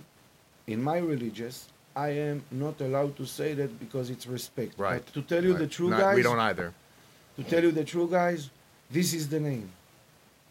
in 0.67 0.81
my 0.81 0.97
religious, 0.97 1.67
I 1.95 2.09
am 2.09 2.43
not 2.51 2.81
allowed 2.81 3.15
to 3.17 3.25
say 3.25 3.53
that 3.53 3.79
because 3.79 4.09
it's 4.09 4.25
respect. 4.25 4.77
right. 4.79 5.03
But 5.05 5.13
to 5.13 5.21
tell 5.21 5.43
you 5.43 5.53
the 5.53 5.67
true 5.67 5.89
Not- 5.89 5.99
guys, 5.99 6.15
we 6.15 6.23
don't 6.23 6.39
either. 6.39 6.73
to 7.37 7.43
tell 7.43 7.63
you 7.63 7.71
the 7.71 7.83
true 7.83 8.07
guys, 8.09 8.49
this 8.89 9.13
is 9.13 9.29
the 9.29 9.39
name. 9.39 9.69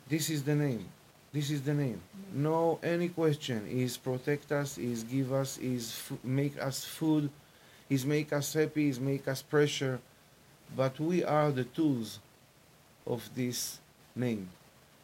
This 0.08 0.30
is 0.30 0.42
the 0.44 0.54
name. 0.54 0.84
This 1.32 1.50
is 1.50 1.62
the 1.62 1.74
name. 1.74 2.00
No 2.34 2.78
any 2.82 3.08
question. 3.08 3.66
Is 3.68 3.96
protect 3.96 4.52
us. 4.52 4.76
Is 4.78 5.02
give 5.04 5.32
us. 5.32 5.56
Is 5.58 5.90
f- 6.10 6.18
make 6.22 6.60
us 6.62 6.84
food. 6.84 7.30
Is 7.88 8.04
make 8.04 8.32
us 8.32 8.52
happy. 8.52 8.88
Is 8.88 9.00
make 9.00 9.26
us 9.26 9.40
pressure. 9.42 9.98
But 10.76 10.98
we 10.98 11.22
are 11.24 11.50
the 11.50 11.64
tools 11.64 12.18
of 13.06 13.28
this 13.34 13.78
name, 14.16 14.48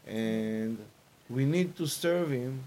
and 0.06 0.78
we 1.28 1.44
need 1.44 1.76
to 1.76 1.86
serve 1.86 2.30
Him 2.30 2.64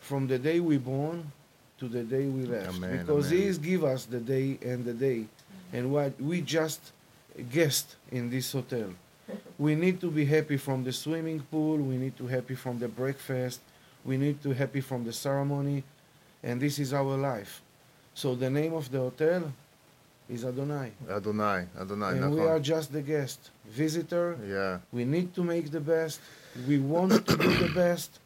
from 0.00 0.26
the 0.26 0.38
day 0.38 0.60
we 0.60 0.76
born 0.76 1.32
to 1.78 1.88
the 1.88 2.02
day 2.02 2.26
we 2.26 2.44
left, 2.44 2.76
Amen, 2.76 2.98
because 2.98 3.28
amen. 3.28 3.38
He 3.40 3.46
is 3.48 3.58
give 3.58 3.84
us 3.84 4.04
the 4.04 4.20
day 4.20 4.58
and 4.62 4.84
the 4.84 4.92
day, 4.92 5.26
and 5.72 5.90
what 5.92 6.20
we 6.20 6.40
just 6.40 6.92
guest 7.50 7.96
in 8.10 8.30
this 8.30 8.52
hotel. 8.52 8.90
We 9.58 9.74
need 9.74 10.00
to 10.02 10.10
be 10.10 10.26
happy 10.26 10.58
from 10.58 10.84
the 10.84 10.92
swimming 10.92 11.40
pool. 11.50 11.78
We 11.78 11.96
need 11.96 12.16
to 12.18 12.26
happy 12.26 12.54
from 12.54 12.78
the 12.78 12.88
breakfast. 12.88 13.60
We 14.04 14.18
need 14.18 14.42
to 14.42 14.52
happy 14.52 14.82
from 14.82 15.04
the 15.04 15.12
ceremony, 15.12 15.82
and 16.42 16.60
this 16.60 16.78
is 16.78 16.92
our 16.92 17.16
life. 17.16 17.62
So 18.14 18.34
the 18.34 18.50
name 18.50 18.74
of 18.74 18.90
the 18.90 18.98
hotel 18.98 19.50
is 20.28 20.44
Adonai, 20.44 20.92
Adonai, 21.10 21.66
Adonai. 21.78 22.18
and 22.18 22.34
we 22.34 22.40
are 22.40 22.58
just 22.58 22.92
the 22.92 23.02
guest, 23.02 23.50
visitor. 23.68 24.38
Yeah. 24.46 24.78
We 24.92 25.04
need 25.04 25.34
to 25.34 25.44
make 25.44 25.70
the 25.70 25.80
best. 25.80 26.20
We 26.66 26.78
want 26.78 27.26
to 27.26 27.36
do 27.36 27.56
the 27.56 27.72
best, 27.74 28.18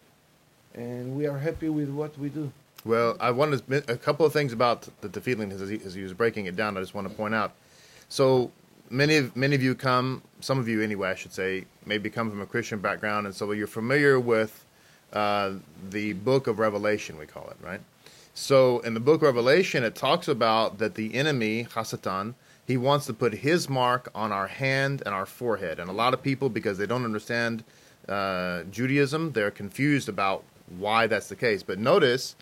and 0.75 1.17
we 1.17 1.27
are 1.27 1.39
happy 1.39 1.69
with 1.69 1.89
what 1.89 2.17
we 2.19 2.29
do. 2.29 2.53
Well, 2.85 3.17
I 3.21 3.31
wanted 3.33 3.67
to, 3.69 3.93
a 3.93 3.97
couple 3.97 4.25
of 4.25 4.33
things 4.33 4.53
about 4.53 4.89
the, 5.01 5.09
tefillin 5.09 5.51
as 5.53 5.69
he, 5.69 5.81
as 5.85 5.95
he 5.95 6.03
was 6.03 6.13
breaking 6.13 6.47
it 6.47 6.57
down. 6.57 6.77
I 6.77 6.81
just 6.81 6.95
want 6.95 7.09
to 7.09 7.15
point 7.15 7.35
out. 7.35 7.53
So 8.09 8.51
many 8.91 9.17
of 9.17 9.37
many 9.37 9.55
of 9.55 9.63
you 9.63 9.75
come, 9.75 10.23
some 10.41 10.59
of 10.59 10.69
you 10.69 10.81
anyway, 10.83 11.11
I 11.11 11.15
should 11.15 11.33
say, 11.33 11.65
maybe 11.85 12.11
come 12.11 12.31
from 12.31 12.41
a 12.41 12.47
Christian 12.47 12.79
background, 12.79 13.27
and 13.27 13.35
so 13.35 13.51
you're 13.53 13.67
familiar 13.67 14.21
with 14.21 14.65
uh, 15.13 15.55
the 15.91 16.13
Book 16.13 16.47
of 16.47 16.59
Revelation. 16.59 17.19
We 17.19 17.27
call 17.27 17.49
it 17.51 17.57
right. 17.63 17.81
So 18.39 18.79
in 18.81 18.95
the 18.95 19.01
Book 19.01 19.17
of 19.17 19.23
Revelation, 19.23 19.83
it 19.83 19.97
talks 19.97 20.29
about 20.29 20.79
that 20.79 20.95
the 20.95 21.15
enemy 21.15 21.67
Hasatan 21.75 22.35
he 22.65 22.77
wants 22.77 23.07
to 23.07 23.13
put 23.13 23.33
his 23.35 23.69
mark 23.69 24.11
on 24.15 24.31
our 24.31 24.47
hand 24.47 25.03
and 25.05 25.15
our 25.15 25.27
forehead, 25.27 25.81
and 25.81 25.91
a 25.91 25.93
lot 25.93 26.15
of 26.15 26.23
people 26.23 26.49
because 26.49 26.79
they 26.79 26.87
don't 26.87 27.05
understand 27.05 27.65
uh, 28.09 28.63
Judaism, 28.71 29.33
they're 29.33 29.51
confused 29.51 30.09
about 30.09 30.45
why 30.79 31.07
that's 31.07 31.29
the 31.29 31.35
case. 31.35 31.63
But 31.63 31.79
notice 31.79 32.37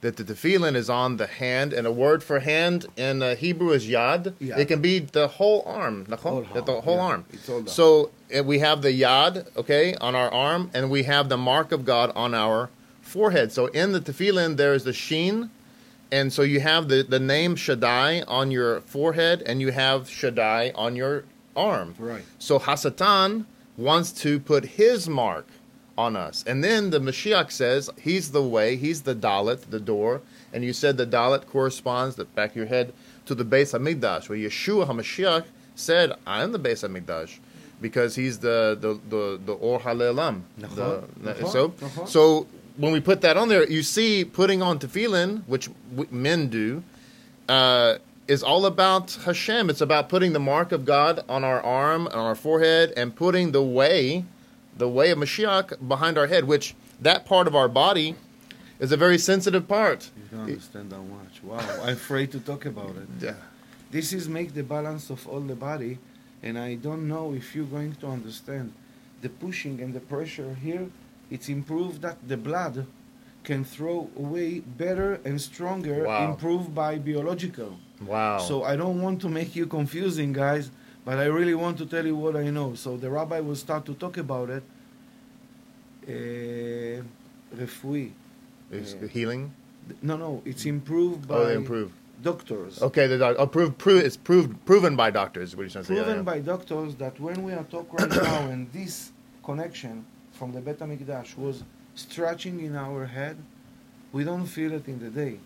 that 0.00 0.16
the 0.16 0.24
tefillin 0.24 0.76
is 0.76 0.90
on 0.90 1.16
the 1.16 1.26
hand, 1.26 1.72
and 1.72 1.86
a 1.86 1.92
word 1.92 2.22
for 2.22 2.40
hand 2.40 2.86
in 2.96 3.22
uh, 3.22 3.34
Hebrew 3.34 3.70
is 3.70 3.86
yad. 3.86 4.32
Yad. 4.32 4.58
It 4.58 4.66
can 4.66 4.82
be 4.82 4.98
the 4.98 5.28
whole 5.28 5.62
arm, 5.64 6.04
nachon? 6.06 6.44
Whole 6.44 6.62
the 6.62 6.80
whole 6.82 6.96
yeah. 6.96 7.02
arm. 7.02 7.24
It's 7.32 7.48
all 7.48 7.62
done. 7.62 7.68
So 7.68 8.10
we 8.44 8.58
have 8.58 8.82
the 8.82 8.92
yad, 8.92 9.46
okay, 9.56 9.94
on 9.94 10.14
our 10.14 10.30
arm, 10.30 10.70
and 10.74 10.90
we 10.90 11.04
have 11.04 11.30
the 11.30 11.38
mark 11.38 11.72
of 11.72 11.86
God 11.86 12.12
on 12.14 12.34
our 12.34 12.68
forehead. 13.08 13.52
So 13.52 13.66
in 13.66 13.92
the 13.92 14.00
tefillin, 14.00 14.56
there 14.56 14.74
is 14.74 14.84
the 14.84 14.92
sheen, 14.92 15.50
and 16.12 16.32
so 16.32 16.42
you 16.42 16.60
have 16.60 16.88
the, 16.88 17.02
the 17.02 17.18
name 17.20 17.56
Shaddai 17.56 18.22
on 18.22 18.50
your 18.50 18.80
forehead, 18.82 19.42
and 19.46 19.60
you 19.60 19.72
have 19.72 20.08
Shaddai 20.08 20.72
on 20.74 20.94
your 20.96 21.24
arm. 21.56 21.94
Right. 21.98 22.22
So 22.38 22.58
Hasatan 22.58 23.44
wants 23.76 24.12
to 24.22 24.38
put 24.40 24.64
his 24.64 25.08
mark 25.08 25.46
on 25.96 26.14
us. 26.16 26.44
And 26.46 26.62
then 26.62 26.90
the 26.90 27.00
Mashiach 27.00 27.50
says 27.50 27.90
he's 28.00 28.30
the 28.30 28.42
way, 28.42 28.76
he's 28.76 29.02
the 29.02 29.14
Dalit, 29.14 29.70
the 29.70 29.80
door. 29.80 30.20
And 30.52 30.64
you 30.64 30.72
said 30.72 30.96
the 30.96 31.06
Dalit 31.06 31.46
corresponds, 31.46 32.14
the 32.16 32.24
back 32.24 32.50
of 32.50 32.56
your 32.56 32.66
head, 32.66 32.92
to 33.26 33.34
the 33.34 33.44
Beis 33.44 33.76
HaMikdash, 33.78 34.28
where 34.28 34.38
Yeshua 34.38 34.86
HaMashiach 34.86 35.44
said, 35.74 36.12
I 36.26 36.42
am 36.42 36.52
the 36.52 36.58
Beis 36.58 36.88
HaMikdash. 36.88 37.38
Because 37.80 38.16
he's 38.16 38.38
the 38.40 38.76
the 38.80 38.98
the, 39.08 39.38
the 39.46 39.52
Or 39.52 39.78
HaOlam. 39.80 40.42
The- 40.58 40.66
nachon, 40.66 41.48
So 41.52 41.68
nachon. 41.70 42.08
so 42.08 42.46
when 42.78 42.92
we 42.92 43.00
put 43.00 43.20
that 43.20 43.36
on 43.36 43.48
there, 43.48 43.68
you 43.68 43.82
see 43.82 44.24
putting 44.24 44.62
on 44.62 44.78
tefillin, 44.78 45.42
which 45.46 45.68
w- 45.90 46.08
men 46.10 46.48
do, 46.48 46.82
uh, 47.48 47.96
is 48.28 48.42
all 48.42 48.64
about 48.66 49.18
Hashem. 49.24 49.68
It's 49.68 49.80
about 49.80 50.08
putting 50.08 50.32
the 50.32 50.40
mark 50.40 50.70
of 50.72 50.84
God 50.84 51.24
on 51.28 51.44
our 51.44 51.60
arm, 51.60 52.06
on 52.06 52.14
our 52.14 52.34
forehead, 52.34 52.92
and 52.96 53.14
putting 53.14 53.52
the 53.52 53.62
way, 53.62 54.24
the 54.76 54.88
way 54.88 55.10
of 55.10 55.18
Mashiach 55.18 55.88
behind 55.88 56.16
our 56.16 56.28
head, 56.28 56.44
which 56.44 56.74
that 57.00 57.26
part 57.26 57.46
of 57.46 57.56
our 57.56 57.68
body 57.68 58.14
is 58.78 58.92
a 58.92 58.96
very 58.96 59.18
sensitive 59.18 59.66
part. 59.66 60.10
You 60.16 60.36
don't 60.38 60.46
understand 60.46 60.90
that 60.90 61.00
much. 61.02 61.42
Wow, 61.42 61.82
I'm 61.82 61.94
afraid 61.94 62.30
to 62.32 62.40
talk 62.40 62.64
about 62.64 62.90
it. 62.96 63.08
Yeah. 63.20 63.34
This 63.90 64.12
is 64.12 64.28
make 64.28 64.54
the 64.54 64.62
balance 64.62 65.10
of 65.10 65.26
all 65.26 65.40
the 65.40 65.56
body, 65.56 65.98
and 66.42 66.58
I 66.58 66.74
don't 66.76 67.08
know 67.08 67.32
if 67.34 67.56
you're 67.56 67.64
going 67.64 67.94
to 67.96 68.06
understand 68.08 68.72
the 69.22 69.30
pushing 69.30 69.80
and 69.80 69.94
the 69.94 70.00
pressure 70.00 70.54
here 70.62 70.86
it's 71.30 71.48
improved 71.48 72.02
that 72.02 72.16
the 72.26 72.36
blood 72.36 72.86
can 73.44 73.64
throw 73.64 74.10
away 74.16 74.60
better 74.60 75.20
and 75.24 75.40
stronger, 75.40 76.04
wow. 76.04 76.30
improved 76.30 76.74
by 76.74 76.98
biological. 76.98 77.78
Wow. 78.04 78.38
So 78.38 78.64
I 78.64 78.76
don't 78.76 79.00
want 79.00 79.20
to 79.22 79.28
make 79.28 79.56
you 79.56 79.66
confusing, 79.66 80.32
guys, 80.32 80.70
but 81.04 81.18
I 81.18 81.24
really 81.24 81.54
want 81.54 81.78
to 81.78 81.86
tell 81.86 82.04
you 82.04 82.16
what 82.16 82.36
I 82.36 82.50
know. 82.50 82.74
So 82.74 82.96
the 82.96 83.10
rabbi 83.10 83.40
will 83.40 83.56
start 83.56 83.86
to 83.86 83.94
talk 83.94 84.16
about 84.18 84.50
it. 84.50 84.62
Uh, 86.06 87.02
refui. 87.56 88.12
Is 88.70 88.94
uh, 88.94 89.06
healing? 89.06 89.52
No, 90.02 90.16
no, 90.16 90.42
it's 90.44 90.66
improved 90.66 91.24
oh, 91.30 91.34
by. 91.34 91.40
Oh, 91.40 91.48
improved. 91.48 91.94
Doctors. 92.20 92.82
Okay, 92.82 93.06
the 93.06 93.16
doc- 93.16 93.36
oh, 93.38 93.46
prove, 93.46 93.78
prove, 93.78 94.04
it's 94.04 94.16
proved, 94.16 94.64
proven 94.66 94.96
by 94.96 95.08
doctors. 95.10 95.54
What 95.54 95.62
are 95.62 95.64
you 95.66 95.70
trying 95.70 95.84
to 95.84 95.88
say? 95.88 95.94
Proven 95.94 96.10
yeah, 96.10 96.16
yeah. 96.16 96.22
by 96.22 96.40
doctors 96.40 96.96
that 96.96 97.18
when 97.20 97.44
we 97.44 97.52
are 97.52 97.62
talking 97.64 97.96
right 97.96 98.22
now 98.30 98.48
and 98.48 98.70
this 98.72 99.12
connection 99.44 100.04
from 100.38 100.52
the 100.52 100.60
Bet 100.60 100.78
HaMikdash 100.78 101.36
was 101.36 101.64
stretching 101.94 102.60
in 102.60 102.76
our 102.76 103.06
head, 103.06 103.36
we 104.12 104.22
don't 104.24 104.46
feel 104.46 104.72
it 104.72 104.86
in 104.86 104.98
the 105.00 105.10
day. 105.10 105.36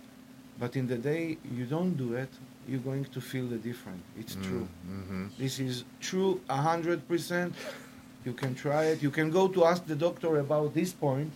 But 0.61 0.77
in 0.77 0.87
the 0.87 0.99
day 0.99 1.39
you 1.57 1.65
don't 1.65 1.95
do 2.05 2.15
it, 2.15 2.29
you're 2.69 2.87
going 2.91 3.07
to 3.07 3.21
feel 3.21 3.47
the 3.47 3.57
difference. 3.57 4.03
It's 4.21 4.35
true. 4.47 4.69
Mm-hmm. 4.89 5.27
This 5.39 5.59
is 5.59 5.85
true 6.01 6.41
hundred 6.49 7.01
percent. 7.09 7.55
You 8.27 8.35
can 8.43 8.55
try 8.55 8.85
it. 8.93 9.03
You 9.03 9.11
can 9.11 9.31
go 9.31 9.49
to 9.49 9.65
ask 9.65 9.85
the 9.87 9.97
doctor 9.97 10.39
about 10.47 10.75
this 10.75 10.93
point, 10.93 11.33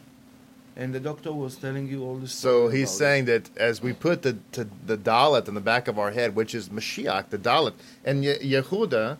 and 0.76 0.94
the 0.94 1.00
doctor 1.00 1.32
was 1.32 1.56
telling 1.56 1.88
you 1.88 2.04
all 2.04 2.16
this. 2.16 2.32
So 2.32 2.68
he's 2.68 2.90
about 2.90 2.94
it. 2.94 2.98
saying 3.04 3.24
that 3.24 3.44
as 3.56 3.82
we 3.82 3.92
put 3.92 4.22
the 4.22 4.34
to, 4.52 4.68
the 4.86 4.96
dalet 4.96 5.48
in 5.48 5.54
the 5.54 5.66
back 5.72 5.88
of 5.88 5.98
our 5.98 6.12
head, 6.12 6.36
which 6.36 6.54
is 6.54 6.68
Mashiach, 6.68 7.30
the 7.30 7.38
dalet, 7.38 7.72
and 8.04 8.22
Ye- 8.22 8.38
Yehuda 8.52 9.16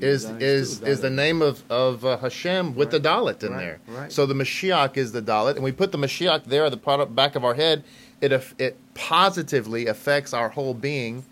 is 0.00 0.24
is 0.24 0.82
is 0.82 1.00
the 1.00 1.10
name 1.10 1.42
of 1.42 1.62
of 1.70 2.04
uh, 2.04 2.16
Hashem 2.18 2.74
with 2.74 2.90
the 2.90 3.00
Dalit 3.00 3.42
in 3.42 3.52
Right, 3.52 3.58
there. 3.58 3.78
right. 3.88 4.12
So 4.12 4.26
the 4.26 4.34
Mashiach 4.34 4.96
is 4.96 5.12
the 5.12 5.22
Dalit, 5.22 5.54
and 5.56 5.64
we 5.64 5.72
put 5.72 5.92
the 5.92 5.98
Mashiach 5.98 6.44
there 6.44 6.64
at 6.66 6.70
the 6.70 6.76
product, 6.76 7.14
back 7.14 7.34
of 7.36 7.44
our 7.44 7.54
head. 7.54 7.84
It 8.20 8.32
it 8.58 8.76
positively 8.94 9.86
affects 9.86 10.32
our 10.34 10.48
whole 10.48 10.74
being, 10.74 11.24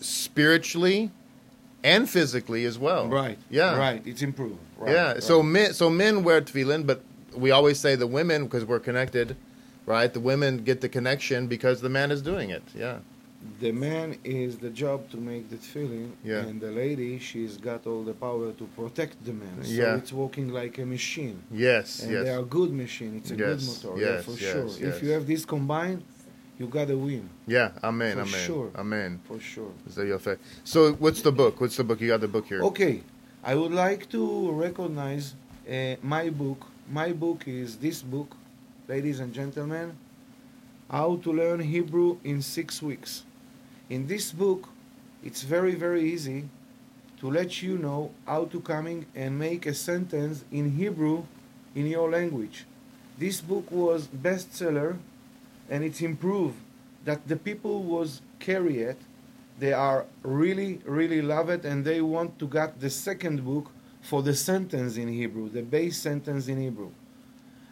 spiritually, 0.00 1.10
and 1.84 2.08
physically 2.08 2.64
as 2.64 2.78
well. 2.78 3.08
Right. 3.08 3.38
Yeah. 3.50 3.76
Right. 3.76 4.02
It's 4.06 4.22
improved. 4.22 4.58
Right, 4.78 4.92
yeah. 4.92 5.20
So 5.20 5.42
men, 5.42 5.72
so 5.74 5.90
men 5.90 6.24
wear 6.24 6.40
tefillin, 6.40 6.86
but 6.86 7.02
we 7.36 7.50
always 7.50 7.78
say 7.78 7.94
the 7.96 8.06
women 8.06 8.44
because 8.44 8.64
we're 8.64 8.80
connected, 8.80 9.36
right? 9.86 10.12
The 10.12 10.20
women 10.20 10.64
get 10.64 10.80
the 10.80 10.88
connection 10.88 11.46
because 11.46 11.80
the 11.80 11.88
man 11.88 12.10
is 12.10 12.22
doing 12.22 12.50
it. 12.50 12.62
Yeah. 12.74 12.98
The 13.60 13.72
man 13.72 14.16
is 14.24 14.58
the 14.58 14.70
job 14.70 15.08
to 15.10 15.16
make 15.16 15.48
the 15.50 15.56
tefillin, 15.56 16.10
Yeah. 16.24 16.40
and 16.46 16.60
the 16.60 16.70
lady 16.70 17.18
she's 17.18 17.56
got 17.56 17.86
all 17.86 18.02
the 18.04 18.14
power 18.14 18.52
to 18.52 18.64
protect 18.76 19.24
the 19.24 19.32
man. 19.32 19.62
So 19.64 19.70
Yeah. 19.72 19.96
it's 19.96 20.12
working 20.12 20.48
like 20.52 20.78
a 20.78 20.86
machine, 20.86 21.42
Yes. 21.50 22.02
and 22.02 22.12
yes. 22.12 22.24
they 22.24 22.30
are 22.30 22.42
good 22.42 22.72
machine. 22.72 23.16
It's 23.16 23.30
a 23.30 23.36
good 23.36 23.60
motor, 23.62 23.92
yes, 23.98 24.08
yeah, 24.08 24.20
for 24.22 24.30
yes, 24.32 24.52
sure. 24.52 24.66
yes. 24.66 24.96
If 24.96 25.02
you 25.02 25.10
have 25.10 25.26
this 25.26 25.44
combined, 25.44 26.02
you 26.58 26.66
gotta 26.66 26.96
win 26.96 27.28
yeah. 27.46 27.70
Amen. 27.82 28.14
For 28.14 28.22
amen. 28.22 28.46
sure. 28.46 28.70
Amen. 28.76 29.20
for 29.24 29.40
sure. 29.40 29.72
So 29.88 30.02
you'll 30.02 30.18
fa- 30.18 30.38
So 30.64 30.92
what's 30.94 31.22
the 31.22 31.32
book? 31.32 31.60
What's 31.60 31.76
the 31.76 31.84
book? 31.84 32.00
You 32.00 32.08
got 32.08 32.20
the 32.20 32.28
book 32.28 32.46
here. 32.46 32.62
Okay, 32.62 33.02
I 33.42 33.54
would 33.56 33.72
like 33.72 34.08
to 34.10 34.50
recognize 34.52 35.34
uh, 35.68 35.96
my 36.02 36.30
book. 36.30 36.66
My 36.90 37.12
book 37.12 37.44
is 37.48 37.76
this 37.78 38.02
book, 38.02 38.36
ladies 38.88 39.18
and 39.20 39.32
gentlemen, 39.32 39.96
How 40.90 41.16
to 41.24 41.32
Learn 41.32 41.60
Hebrew 41.60 42.18
in 42.22 42.42
Six 42.42 42.82
Weeks. 42.82 43.24
In 43.92 44.06
this 44.06 44.32
book, 44.32 44.70
it's 45.22 45.42
very, 45.42 45.74
very 45.74 46.10
easy 46.10 46.48
to 47.20 47.30
let 47.30 47.60
you 47.60 47.76
know 47.76 48.10
how 48.26 48.46
to 48.46 48.58
coming 48.58 49.04
and 49.14 49.38
make 49.38 49.66
a 49.66 49.74
sentence 49.74 50.46
in 50.50 50.76
Hebrew 50.78 51.24
in 51.74 51.84
your 51.84 52.10
language. 52.10 52.64
This 53.18 53.42
book 53.42 53.70
was 53.70 54.06
bestseller 54.06 54.96
and 55.68 55.84
it's 55.84 56.00
improved 56.00 56.56
that 57.04 57.28
the 57.28 57.36
people 57.36 57.82
was 57.82 58.22
carry 58.38 58.78
it 58.78 58.96
they 59.58 59.74
are 59.74 60.06
really 60.22 60.80
really 60.86 61.20
love 61.20 61.50
it 61.50 61.66
and 61.66 61.84
they 61.84 62.00
want 62.00 62.38
to 62.38 62.46
get 62.48 62.80
the 62.80 62.88
second 62.88 63.44
book 63.44 63.70
for 64.00 64.22
the 64.22 64.34
sentence 64.34 64.96
in 64.96 65.08
hebrew 65.08 65.48
the 65.50 65.62
base 65.62 65.98
sentence 65.98 66.48
in 66.48 66.58
hebrew 66.58 66.90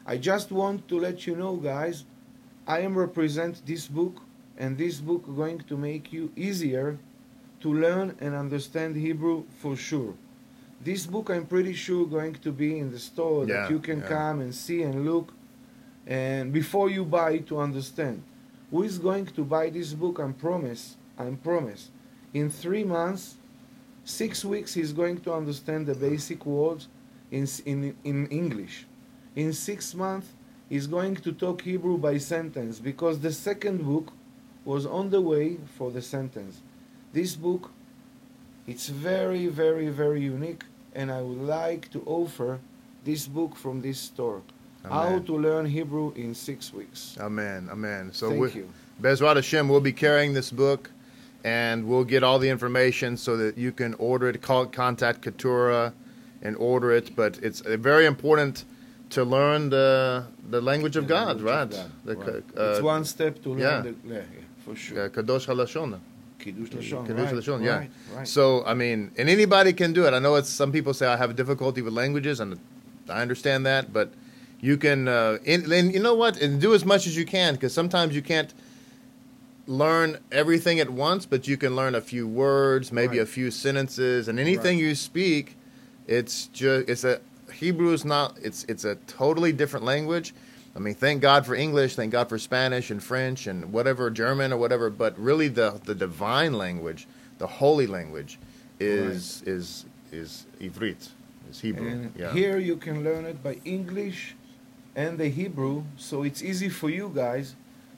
i 0.06 0.16
just 0.16 0.52
want 0.52 0.86
to 0.86 1.00
let 1.00 1.26
you 1.26 1.34
know 1.34 1.56
guys 1.56 2.04
i 2.66 2.78
am 2.80 2.96
represent 2.96 3.64
this 3.66 3.88
book 3.88 4.22
and 4.60 4.76
this 4.76 5.00
book 5.00 5.24
going 5.34 5.58
to 5.60 5.76
make 5.76 6.12
you 6.12 6.30
easier 6.36 6.98
to 7.62 7.72
learn 7.72 8.14
and 8.20 8.34
understand 8.34 8.94
hebrew 8.94 9.44
for 9.58 9.74
sure. 9.74 10.14
This 10.84 11.06
book 11.06 11.30
i'm 11.30 11.46
pretty 11.46 11.72
sure 11.72 12.06
going 12.06 12.34
to 12.46 12.52
be 12.52 12.78
in 12.78 12.92
the 12.92 12.98
store 12.98 13.46
Yeah, 13.46 13.62
that 13.62 13.70
you 13.70 13.78
can 13.80 14.00
yeah. 14.00 14.14
come 14.16 14.40
and 14.40 14.54
see 14.54 14.82
and 14.82 15.04
look 15.10 15.32
and 16.06 16.52
before 16.52 16.88
you 16.90 17.04
buy 17.04 17.38
to 17.50 17.58
understand. 17.58 18.22
Who 18.70 18.82
is 18.84 18.98
going 18.98 19.26
to 19.38 19.42
buy 19.44 19.70
this 19.70 19.94
book? 19.94 20.20
I 20.20 20.30
promise 20.46 20.96
i 21.18 21.24
promise. 21.48 21.90
In 22.34 22.50
three 22.50 22.84
months 22.84 23.36
six 24.04 24.44
weeks 24.44 24.74
he's 24.74 24.92
going 24.92 25.18
to 25.20 25.32
understand 25.32 25.86
the 25.86 25.94
basic 25.94 26.44
words 26.44 26.88
in, 27.30 27.46
in, 27.64 27.96
in 28.04 28.26
english. 28.28 28.86
In 29.36 29.52
six 29.54 29.94
months 29.94 30.28
he's 30.68 30.86
going 30.86 31.16
to 31.16 31.32
talk 31.32 31.62
hebrew 31.62 31.96
by 31.96 32.18
sentence 32.18 32.78
because 32.78 33.20
the 33.20 33.32
second 33.32 33.78
book 33.84 34.12
was 34.64 34.86
on 34.86 35.10
the 35.10 35.20
way 35.20 35.56
for 35.76 35.90
the 35.90 36.02
sentence 36.02 36.60
this 37.12 37.34
book 37.34 37.70
it's 38.66 38.88
very 38.88 39.46
very 39.46 39.88
very 39.88 40.20
unique 40.20 40.64
and 40.94 41.10
i 41.10 41.20
would 41.20 41.38
like 41.38 41.90
to 41.90 42.02
offer 42.06 42.58
this 43.04 43.26
book 43.26 43.56
from 43.56 43.80
this 43.82 43.98
store 43.98 44.42
how 44.88 45.18
to 45.20 45.36
learn 45.36 45.66
hebrew 45.66 46.12
in 46.14 46.34
six 46.34 46.72
weeks 46.72 47.16
Amen. 47.20 47.68
Amen. 47.70 48.12
So 48.12 48.30
thank 48.30 48.54
you 48.54 48.68
Bezrat 49.00 49.36
Hashem, 49.36 49.68
we'll 49.68 49.80
be 49.80 49.92
carrying 49.94 50.34
this 50.34 50.50
book, 50.50 50.90
and 51.42 51.86
we'll 51.88 52.04
get 52.04 52.22
all 52.22 52.38
the 52.38 52.50
information 52.50 53.16
so 53.16 53.36
that 53.38 53.56
you 53.56 53.72
can 53.72 53.94
order 53.94 54.28
it. 54.28 54.42
Call, 54.42 54.66
contact 54.66 55.22
Keturah 55.22 55.94
and 56.42 56.54
order 56.56 56.90
it. 56.92 57.16
But 57.16 57.38
it's 57.42 57.62
uh, 57.62 57.78
very 57.78 58.04
important 58.04 58.64
to 59.10 59.24
learn 59.24 59.70
the 59.70 60.24
the 60.50 60.60
language 60.60 60.96
of 60.96 61.04
The 61.08 61.14
God, 61.14 61.26
language 61.40 61.44
right? 61.44 61.62
of 61.62 61.70
God, 61.70 61.90
The 62.04 62.16
right. 62.16 62.44
uh, 62.58 62.72
it's 62.72 62.82
one 62.82 63.04
step 63.06 63.42
to 63.42 63.48
learn 63.50 63.58
yeah. 63.60 63.80
the 63.80 63.94
yeah, 64.04 64.14
yeah, 64.16 64.44
for 64.64 64.76
sure 64.76 65.06
uh, 65.06 65.08
Kadosh 65.08 65.46
Halashon. 65.46 65.98
Kiddush 66.40 66.70
Lashon, 66.70 67.06
Kiddush 67.06 67.32
right, 67.32 67.34
Lashon, 67.34 67.62
yeah. 67.62 67.76
right, 67.76 67.90
right. 68.14 68.28
So 68.28 68.64
I 68.64 68.74
mean, 68.74 69.12
and 69.18 69.28
anybody 69.28 69.72
can 69.72 69.92
do 69.92 70.06
it. 70.06 70.14
I 70.14 70.18
know 70.18 70.36
it's 70.36 70.48
some 70.48 70.72
people 70.72 70.94
say 70.94 71.06
I 71.06 71.16
have 71.16 71.36
difficulty 71.36 71.82
with 71.82 71.92
languages, 71.92 72.40
and 72.40 72.58
I 73.08 73.20
understand 73.20 73.66
that, 73.66 73.92
but 73.92 74.10
you 74.60 74.76
can. 74.76 75.06
Uh, 75.06 75.38
in, 75.44 75.70
and 75.70 75.92
you 75.92 76.00
know 76.00 76.14
what? 76.14 76.40
And 76.40 76.60
do 76.60 76.74
as 76.74 76.84
much 76.84 77.06
as 77.06 77.16
you 77.16 77.26
can, 77.26 77.54
because 77.54 77.74
sometimes 77.74 78.14
you 78.14 78.22
can't 78.22 78.52
learn 79.66 80.18
everything 80.32 80.80
at 80.80 80.90
once, 80.90 81.26
but 81.26 81.46
you 81.46 81.56
can 81.56 81.76
learn 81.76 81.94
a 81.94 82.00
few 82.00 82.26
words, 82.26 82.90
maybe 82.90 83.18
a 83.18 83.26
few 83.26 83.50
sentences, 83.50 84.26
and 84.26 84.40
anything 84.40 84.78
you 84.78 84.94
speak, 84.94 85.56
it's 86.06 86.46
just 86.46 86.88
it's 86.88 87.04
a 87.04 87.20
Hebrew 87.52 87.92
is 87.92 88.04
not. 88.04 88.38
It's 88.42 88.64
it's 88.64 88.84
a 88.84 88.94
totally 89.06 89.52
different 89.52 89.84
language. 89.84 90.34
I 90.74 90.78
mean, 90.78 90.94
thank 90.94 91.20
God 91.20 91.46
for 91.46 91.54
English, 91.54 91.96
thank 91.96 92.12
God 92.12 92.28
for 92.28 92.38
Spanish 92.38 92.90
and 92.90 93.02
French 93.02 93.46
and 93.46 93.72
whatever 93.72 94.08
German 94.10 94.52
or 94.52 94.56
whatever. 94.56 94.88
But 94.90 95.18
really, 95.18 95.48
the 95.48 95.80
the 95.84 95.94
divine 95.94 96.54
language, 96.54 97.06
the 97.38 97.46
holy 97.46 97.86
language, 97.86 98.38
is 98.78 99.42
is 99.46 99.84
is 100.12 100.46
Ivrit, 100.60 101.08
is 101.50 101.60
Hebrew. 101.60 101.88
And 101.88 102.12
yeah. 102.16 102.32
here 102.32 102.58
you 102.58 102.76
can 102.76 103.02
learn 103.02 103.24
it 103.24 103.42
by 103.42 103.58
English 103.64 104.36
and 104.96 105.18
the 105.18 105.28
Hebrew, 105.28 105.84
so 105.96 106.22
it's 106.22 106.42
easy 106.42 106.68
for 106.68 106.90
you 106.90 107.10
guys 107.14 107.54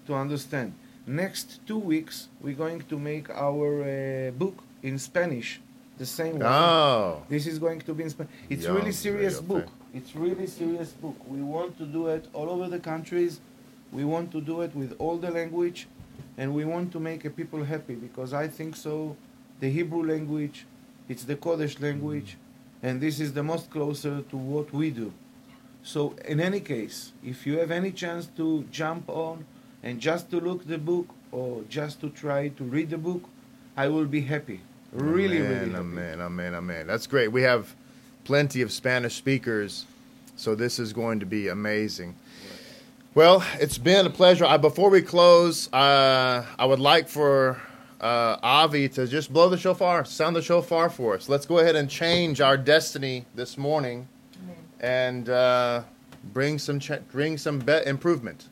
to 0.07 0.15
understand. 0.15 0.75
Next 1.07 1.61
two 1.67 1.79
weeks, 1.79 2.29
we're 2.41 2.55
going 2.55 2.83
to 2.83 2.99
make 2.99 3.29
our 3.31 3.83
uh, 3.83 4.31
book 4.33 4.63
in 4.83 4.99
Spanish, 4.99 5.61
the 5.99 6.07
same 6.07 6.39
one. 6.39 6.43
oh, 6.47 7.23
This 7.29 7.47
is 7.47 7.59
going 7.59 7.81
to 7.81 7.95
be 7.95 8.05
in 8.05 8.11
Spanish. 8.11 8.33
It's 8.49 8.65
Yeah, 8.65 8.73
really 8.73 8.93
serious 8.93 9.41
book. 9.41 9.67
It's 9.95 10.17
really 10.17 10.47
serious 10.47 10.91
book. 10.93 11.17
We 11.27 11.43
want 11.43 11.77
to 11.77 11.85
do 11.85 12.07
it 12.07 12.27
all 12.33 12.49
over 12.49 12.69
the 12.69 12.79
countries. 12.79 13.41
We 13.93 14.05
want 14.05 14.33
to 14.33 14.41
do 14.41 14.63
it 14.63 14.75
with 14.75 14.97
all 14.99 15.19
the 15.19 15.31
language, 15.31 15.87
and 16.39 16.55
we 16.55 16.65
want 16.65 16.93
to 16.93 17.01
make 17.01 17.27
a 17.27 17.31
people 17.31 17.63
happy 17.63 17.95
because 17.95 18.33
I 18.33 18.49
think 18.49 18.75
so. 18.75 19.17
The 19.61 19.71
Hebrew 19.71 20.03
language, 20.03 20.65
it's 21.11 21.25
the 21.25 21.37
Kodesh 21.37 21.81
language, 21.81 22.39
and 22.83 23.03
this 23.03 23.21
is 23.21 23.35
the 23.35 23.43
most 23.43 23.71
closer 23.71 24.23
to 24.23 24.37
what 24.37 24.73
we 24.73 24.91
do. 24.91 25.13
So 25.83 26.15
in 26.27 26.41
any 26.41 26.61
case, 26.61 27.13
if 27.23 27.47
you 27.47 27.59
have 27.59 27.71
any 27.71 27.93
chance 27.93 28.27
to 28.39 28.65
jump 28.71 29.11
on 29.11 29.45
and 29.83 30.01
just 30.01 30.31
to 30.31 30.41
look 30.41 30.67
the 30.67 30.79
book 30.79 31.09
or 31.33 31.65
just 31.69 32.01
to 32.01 32.09
try 32.09 32.49
to 32.49 32.65
read 32.65 32.89
the 32.89 32.99
book, 32.99 33.25
I 33.77 33.89
will 33.89 34.07
be 34.07 34.23
happy. 34.23 34.61
Really, 34.93 35.39
amen, 35.39 35.51
really 35.51 35.71
happy. 35.73 35.81
amen, 35.81 36.21
amen, 36.21 36.55
amen. 36.55 36.87
That's 36.87 37.07
great. 37.07 37.29
We 37.29 37.43
have 37.43 37.75
plenty 38.25 38.63
of 38.63 38.73
Spanish 38.73 39.15
speakers, 39.17 39.87
so 40.37 40.55
this 40.55 40.79
is 40.79 40.93
going 40.93 41.21
to 41.21 41.27
be 41.27 41.49
amazing. 41.49 42.15
Well, 43.15 43.45
it's 43.61 43.79
been 43.79 44.07
a 44.07 44.11
pleasure. 44.11 44.45
I, 44.47 44.57
before 44.57 44.89
we 44.91 45.03
close, 45.03 45.71
uh, 45.73 46.47
I 46.59 46.65
would 46.65 46.81
like 46.81 47.09
for 47.09 47.61
uh, 48.01 48.39
Avi 48.43 48.89
to 48.91 49.07
just 49.07 49.33
blow 49.33 49.49
the 49.49 49.59
shofar, 49.59 50.05
sound 50.05 50.35
the 50.35 50.43
shofar 50.43 50.89
for 50.89 51.15
us. 51.15 51.29
Let's 51.29 51.45
go 51.47 51.59
ahead 51.59 51.77
and 51.77 51.91
change 51.91 52.41
our 52.41 52.57
destiny 52.57 53.25
this 53.35 53.59
morning, 53.59 54.09
and 54.81 55.29
uh, 55.29 55.83
bring 56.33 56.59
some 56.59 56.81
ch- 56.81 57.07
bring 57.11 57.37
some 57.37 57.59
be- 57.59 57.83
improvement. 57.87 58.49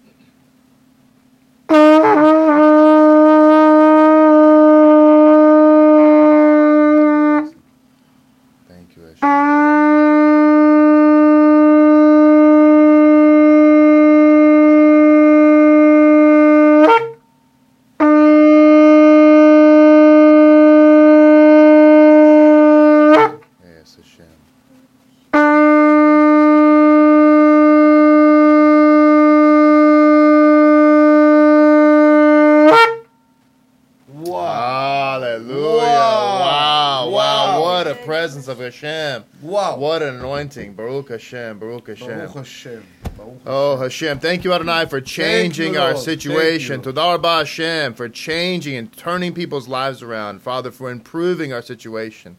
Thank 8.68 8.96
you, 8.96 9.02
Asher. 9.22 9.59
Of 38.50 38.58
Hashem. 38.58 39.24
Wow. 39.40 39.78
What 39.78 40.02
an 40.02 40.16
anointing. 40.16 40.74
Baruch 40.74 41.08
Hashem. 41.08 41.58
Baruch 41.58 41.88
Hashem. 41.88 42.06
Baruch 42.06 42.34
Hashem. 42.34 42.86
Baruch 43.16 43.40
Oh 43.46 43.76
Hashem, 43.76 44.18
thank 44.18 44.44
you 44.44 44.52
Adonai 44.52 44.86
for 44.86 45.00
changing 45.00 45.74
you, 45.74 45.80
our 45.80 45.96
situation. 45.96 46.82
Todar 46.82 47.12
Rabba 47.12 47.38
Hashem 47.38 47.94
for 47.94 48.08
changing 48.08 48.76
and 48.76 48.92
turning 48.92 49.32
people's 49.32 49.68
lives 49.68 50.02
around. 50.02 50.42
Father, 50.42 50.70
for 50.70 50.90
improving 50.90 51.52
our 51.52 51.62
situation. 51.62 52.36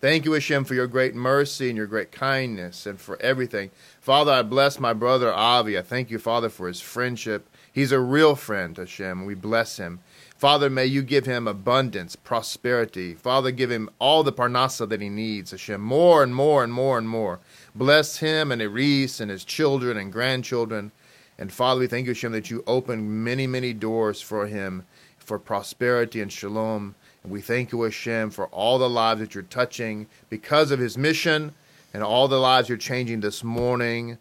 Thank 0.00 0.24
you 0.24 0.32
Hashem 0.32 0.64
for 0.64 0.74
your 0.74 0.88
great 0.88 1.14
mercy 1.14 1.68
and 1.68 1.76
your 1.76 1.86
great 1.86 2.10
kindness 2.10 2.86
and 2.86 3.00
for 3.00 3.20
everything. 3.22 3.70
Father, 4.00 4.32
I 4.32 4.42
bless 4.42 4.80
my 4.80 4.92
brother 4.92 5.32
Avi. 5.32 5.78
I 5.78 5.82
thank 5.82 6.10
you, 6.10 6.18
Father, 6.18 6.48
for 6.48 6.66
his 6.66 6.80
friendship. 6.80 7.48
He's 7.72 7.92
a 7.92 8.00
real 8.00 8.34
friend, 8.34 8.76
Hashem. 8.76 9.24
We 9.24 9.34
bless 9.34 9.76
him. 9.76 10.00
Father, 10.42 10.68
may 10.68 10.86
you 10.86 11.02
give 11.02 11.24
him 11.24 11.46
abundance, 11.46 12.16
prosperity. 12.16 13.14
Father, 13.14 13.52
give 13.52 13.70
him 13.70 13.88
all 14.00 14.24
the 14.24 14.32
parnasa 14.32 14.88
that 14.88 15.00
he 15.00 15.08
needs, 15.08 15.52
Hashem, 15.52 15.80
more 15.80 16.24
and 16.24 16.34
more 16.34 16.64
and 16.64 16.72
more 16.72 16.98
and 16.98 17.08
more. 17.08 17.38
Bless 17.76 18.16
him 18.16 18.50
and 18.50 18.60
Eris 18.60 19.20
and 19.20 19.30
his 19.30 19.44
children 19.44 19.96
and 19.96 20.12
grandchildren. 20.12 20.90
And 21.38 21.52
Father, 21.52 21.78
we 21.78 21.86
thank 21.86 22.06
you, 22.06 22.10
Hashem, 22.10 22.32
that 22.32 22.50
you 22.50 22.64
open 22.66 23.22
many, 23.22 23.46
many 23.46 23.72
doors 23.72 24.20
for 24.20 24.48
him 24.48 24.84
for 25.16 25.38
prosperity 25.38 26.20
and 26.20 26.32
shalom. 26.32 26.96
And 27.22 27.30
we 27.30 27.40
thank 27.40 27.70
you, 27.70 27.80
Hashem, 27.82 28.30
for 28.30 28.48
all 28.48 28.80
the 28.80 28.90
lives 28.90 29.20
that 29.20 29.36
you're 29.36 29.44
touching 29.44 30.08
because 30.28 30.72
of 30.72 30.80
his 30.80 30.98
mission 30.98 31.54
and 31.94 32.02
all 32.02 32.26
the 32.26 32.40
lives 32.40 32.68
you're 32.68 32.78
changing 32.78 33.20
this 33.20 33.44
morning. 33.44 34.18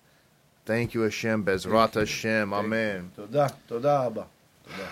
Thank 0.67 0.93
you, 0.93 1.01
Hashem. 1.01 1.43
Bezrat 1.43 1.95
Hashem. 1.95 2.53
Amen. 2.53 3.11
Toda, 3.15 3.55
toda, 3.67 4.03
Abba. 4.05 4.27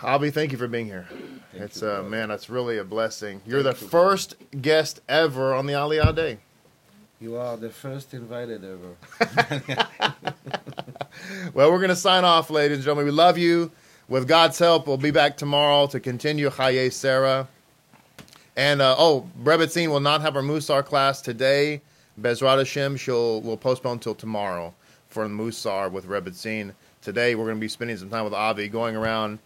Avi, 0.04 0.32
thank 0.32 0.52
you 0.52 0.58
for 0.58 0.68
being 0.68 0.86
here. 0.86 1.08
Thank 1.52 1.64
it's 1.64 1.82
you, 1.82 1.90
uh, 1.90 2.04
man, 2.04 2.30
that's 2.30 2.50
really 2.50 2.78
a 2.78 2.84
blessing. 2.84 3.42
You're 3.46 3.64
Thank 3.64 3.78
the 3.78 3.84
you, 3.84 3.90
first 3.90 4.36
guest 4.62 5.02
ever 5.10 5.54
on 5.54 5.66
the 5.66 5.74
Aliyah 5.74 6.16
Day. 6.16 6.40
You 7.20 7.36
are 7.36 7.58
the 7.58 7.70
first 7.70 8.14
invited 8.14 8.64
ever. 8.64 10.16
Well, 11.54 11.72
we're 11.72 11.80
going 11.80 11.90
to 11.90 11.96
sign 11.96 12.24
off, 12.24 12.50
ladies 12.50 12.78
and 12.78 12.84
gentlemen. 12.84 13.06
We 13.06 13.12
love 13.12 13.38
you. 13.38 13.72
With 14.08 14.28
God's 14.28 14.58
help, 14.58 14.88
we'll 14.88 14.98
be 14.98 15.12
back 15.12 15.38
tomorrow 15.38 15.88
to 15.88 16.00
continue 16.00 16.50
Chaye 16.50 16.92
Sarah. 16.92 17.48
And 18.56 18.82
uh, 18.82 18.96
oh, 18.98 19.28
Rebetzin 19.44 19.90
will 19.90 20.00
not 20.00 20.22
have 20.22 20.34
her 20.34 20.42
Musar 20.42 20.84
class 20.84 21.22
today. 21.22 21.82
Bezrat 22.20 22.58
Hashem, 22.58 22.98
she'll 22.98 23.42
will 23.42 23.58
postpone 23.58 23.94
until 23.94 24.16
tomorrow 24.16 24.74
for 25.10 25.26
Musar 25.28 25.92
with 25.92 26.08
Rebetzin. 26.08 26.74
Today, 27.02 27.36
we're 27.36 27.46
going 27.46 27.58
to 27.58 27.62
be 27.62 27.68
spending 27.68 27.98
some 27.98 28.10
time 28.10 28.24
with 28.24 28.34
Avi, 28.34 28.68
going 28.68 28.96
around 28.96 29.40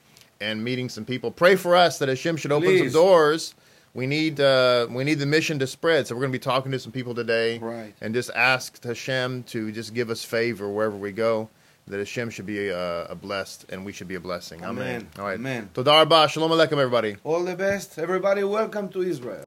and 0.44 0.64
meeting 0.64 0.90
some 0.90 1.06
people. 1.06 1.32
Pray 1.32 1.56
for 1.56 1.76
us 1.76 1.98
that 2.00 2.10
Hashem 2.10 2.38
should 2.38 2.52
open 2.52 2.78
some 2.78 2.90
doors. 2.92 3.56
We 3.96 4.08
need 4.08 4.40
uh, 4.40 4.88
we 4.90 5.04
need 5.04 5.20
the 5.20 5.26
mission 5.26 5.60
to 5.60 5.68
spread. 5.68 6.08
So 6.08 6.16
we're 6.16 6.22
going 6.22 6.32
to 6.34 6.40
be 6.40 6.44
talking 6.44 6.72
to 6.72 6.80
some 6.80 6.92
people 6.92 7.14
today 7.16 7.60
Right. 7.60 7.94
and 8.02 8.14
just 8.14 8.32
ask 8.36 8.84
Hashem 8.84 9.44
to 9.44 9.72
just 9.72 9.94
give 9.94 10.10
us 10.10 10.24
favor 10.24 10.68
wherever 10.70 10.96
we 10.98 11.12
go. 11.12 11.50
That 11.88 11.98
Hashem 11.98 12.30
should 12.30 12.46
be 12.46 12.72
uh, 12.72 13.08
a 13.10 13.16
blessed 13.16 13.66
and 13.70 13.86
we 13.86 13.92
should 13.92 14.08
be 14.08 14.16
a 14.16 14.20
blessing. 14.22 14.64
Amen. 14.64 14.84
Amen. 14.88 15.08
All 15.20 15.26
right. 15.26 15.34
Amen. 15.36 15.70
Toda 15.74 15.92
Rabba. 15.92 16.30
Shalom 16.30 16.50
Aleichem, 16.52 16.78
everybody. 16.80 17.18
All 17.26 17.44
the 17.44 17.58
best. 17.58 18.00
Everybody, 18.00 18.44
welcome 18.46 18.88
to 18.96 19.02
Israel. 19.04 19.42